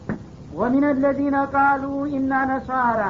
ወሚን 0.58 0.84
አለዚነ 0.88 1.36
ቃሉ 1.54 1.84
ኢና 2.12 2.32
ነሳራ 2.50 3.02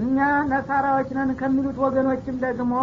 እኛ 0.00 0.18
ነሳራዎች 0.50 1.08
ነን 1.16 1.30
ከሚሉት 1.40 1.78
ወገኖችም 1.84 2.36
ደግሞ 2.44 2.74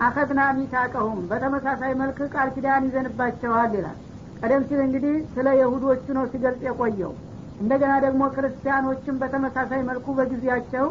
አኸድና 0.00 0.40
ሚታቀሁም 0.58 1.20
በተመሳሳይ 1.30 1.92
መልክ 2.00 2.18
ቃል 2.34 2.48
ኪዳን 2.56 2.84
ይዘንባቸዋል 2.88 3.72
ይላል። 3.78 3.96
ቀደም 4.40 4.62
ሲል 4.68 4.80
እንግዲህ 4.84 5.16
ስለ 5.34 5.48
የሁዶቹ 5.60 6.06
ነው 6.18 6.24
ሲገልጽ 6.32 6.62
የቆየው። 6.66 7.12
እንደገና 7.60 7.92
ደግሞ 8.04 8.22
ክርስቲያኖችም 8.34 9.16
በተመሳሳይ 9.22 9.80
መልኩ 9.88 10.06
በጊዜያቸው 10.18 10.86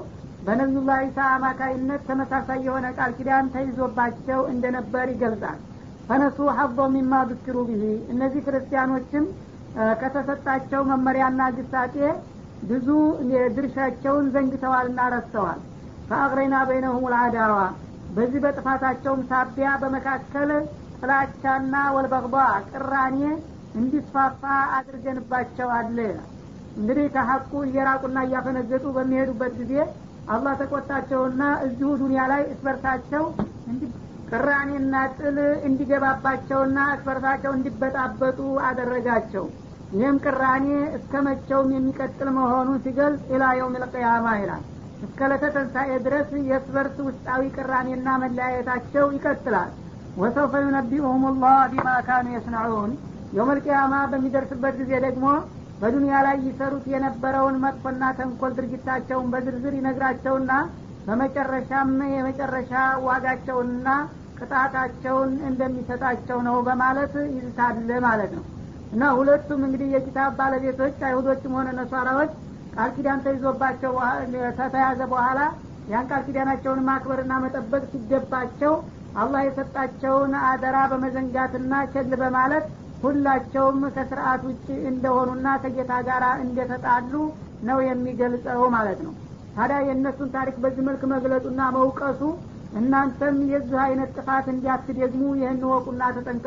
በነቢዩላህ 0.45 0.99
ኢሳ 1.05 1.19
አማካይነት 1.36 2.01
ተመሳሳይ 2.10 2.60
የሆነ 2.65 2.88
ቃል 2.97 3.12
ኪዳን 3.17 3.51
ተይዞባቸው 3.55 4.41
እንደነበር 4.53 5.07
ይገልጻል። 5.13 5.60
ፈነሱ 6.10 6.38
ሀቦ 6.57 6.79
ሚማ 6.93 7.13
ብክሩ 7.29 7.57
ብሂ 7.69 7.83
እነዚህ 8.13 8.41
ክርስቲያኖችም 8.45 9.23
ከተሰጣቸው 10.01 10.81
መመሪያና 10.91 11.41
ግሳጤ 11.57 11.95
ብዙ 12.63 12.88
ድርሻቸውን 13.58 14.26
ዘንግተዋልና 14.34 15.02
ረስተዋል። 15.13 15.60
ፈአቅረይና 16.10 16.56
በይነሁም 16.70 17.06
ልአዳዋ 17.13 17.56
በዚህ 18.10 18.39
በጥፋታቸውም 18.43 19.22
ሳቢያ 19.30 19.70
በመካከል 19.82 20.52
ጥላቻና 21.00 21.76
ወልበቅቧ 21.96 22.36
ቅራኔ 22.72 23.20
እንዲስፋፋ 23.76 24.41
አድርገንባቸዋል። 24.78 25.98
እንግዲህ 26.78 27.06
ከሀቁ 27.13 27.52
እየራቁና 27.67 28.17
እያፈነገጡ 28.28 28.86
በሚሄዱበት 28.98 29.54
ጊዜ 29.62 29.74
አላህ 30.28 30.54
ተቆጣቸውና 30.62 31.43
እዚሁ 31.65 31.89
ዱኒያ 32.02 32.24
ላይ 32.32 32.41
እስበርታቸው 32.54 33.24
ቅራኔና 34.32 34.96
ጥል 35.17 35.38
እንዲገባባቸውና 35.67 36.80
እስበርታቸው 36.96 37.52
እንዲበጣበጡ 37.58 38.39
አደረጋቸው 38.70 39.46
ይህም 39.91 40.15
ቅራኔ 40.23 40.65
እስከ 40.97 41.21
መቼውም 41.26 41.69
የሚቀጥል 41.73 42.30
መሆኑን 42.38 42.80
ሲገልጽ 42.84 43.21
ኢላ 43.34 43.43
የውም 43.58 43.76
ልቅያማ 43.84 44.28
ይላል። 44.39 44.63
እስከ 45.02 45.19
ለተተንሳኤ 45.32 45.89
ድረስ 46.06 46.30
የእስበርስ 46.47 46.97
ውስጣዊ 47.08 47.43
ቅራኔና 47.56 48.08
መለያየታቸው 48.23 49.06
ይቀጥላል። 49.15 49.69
ወሰውፈ 50.17 50.54
ዩነቢኡሁም 50.65 51.23
ላህ 51.43 51.60
ቢማ 51.73 51.89
ካኑ 52.08 52.28
የስነዑን። 52.36 52.91
የውመልቅያማ 53.36 53.93
በሚደርስበት 54.12 54.76
ጊዜ 54.82 54.91
ደግሞ 55.06 55.26
በዱንያ 55.82 56.17
ላይ 56.28 56.38
ይሰሩት 56.47 56.86
የነበረውን 56.93 57.58
መጥፎና 57.63 58.04
ተንኮል 58.19 58.54
ድርጊታቸውን 58.58 59.32
በዝርዝር 59.34 59.73
ይነግራቸውና 59.80 60.52
በመጨረሻም 61.08 61.91
የመጨረሻ 62.15 62.73
ዋጋቸውንና 63.08 63.89
ቅጣታቸውን 64.39 65.32
እንደሚሰጣቸው 65.50 66.39
ነው 66.47 66.58
በማለት 66.67 67.13
ይዝታል 67.36 67.78
ማለት 68.04 68.32
ነው 68.38 68.45
እና 68.91 69.04
ሁለቱም 69.17 69.62
እንግዲህ 69.67 69.88
የኪታብ 69.93 70.32
ባለቤቶች 70.39 70.97
አይሁዶችም 71.08 71.56
ሆነ 71.58 71.69
ነሷራዎች 71.80 72.32
ቃል 72.76 72.89
ኪዳን 72.95 73.23
ተይዞባቸው 73.26 73.93
ከተያዘ 74.58 75.00
በኋላ 75.13 75.39
ያን 75.91 76.08
ቃል 76.10 76.21
ኪዳናቸውን 76.28 76.82
ማክበርና 76.88 77.34
መጠበቅ 77.43 77.84
ሲገባቸው 77.91 78.73
አላህ 79.17 79.41
የሰጣቸውን 79.45 80.34
አደራ 80.47 80.78
በመዘንጋትና 80.91 81.73
ቸል 81.93 82.12
በማለት 82.21 82.65
ሁላቸውም 83.04 83.80
ከስርአት 83.95 84.41
ውጭ 84.47 84.67
እንደሆኑና 84.91 85.47
ከጌታ 85.63 85.93
ጋር 86.08 86.23
እንደተጣሉ 86.43 87.13
ነው 87.67 87.80
የሚገልጸው 87.88 88.62
ማለት 88.76 89.00
ነው። 89.06 89.13
ታዲያ 89.56 89.78
የእነሱን 89.86 90.30
ታሪክ 90.36 90.56
በዚህ 90.63 90.84
መልክ 90.88 91.04
መግለጡና 91.13 91.62
መውቀሱ 91.78 92.21
እናንተም 92.80 93.38
የዚህ 93.52 93.80
አይነት 93.86 94.10
ጥፋት 94.17 94.45
እንዲያትደግሙ 94.54 95.23
ይህን 95.39 95.62
ወቁና 95.71 96.04
ተጠንቀቁ 96.15 96.45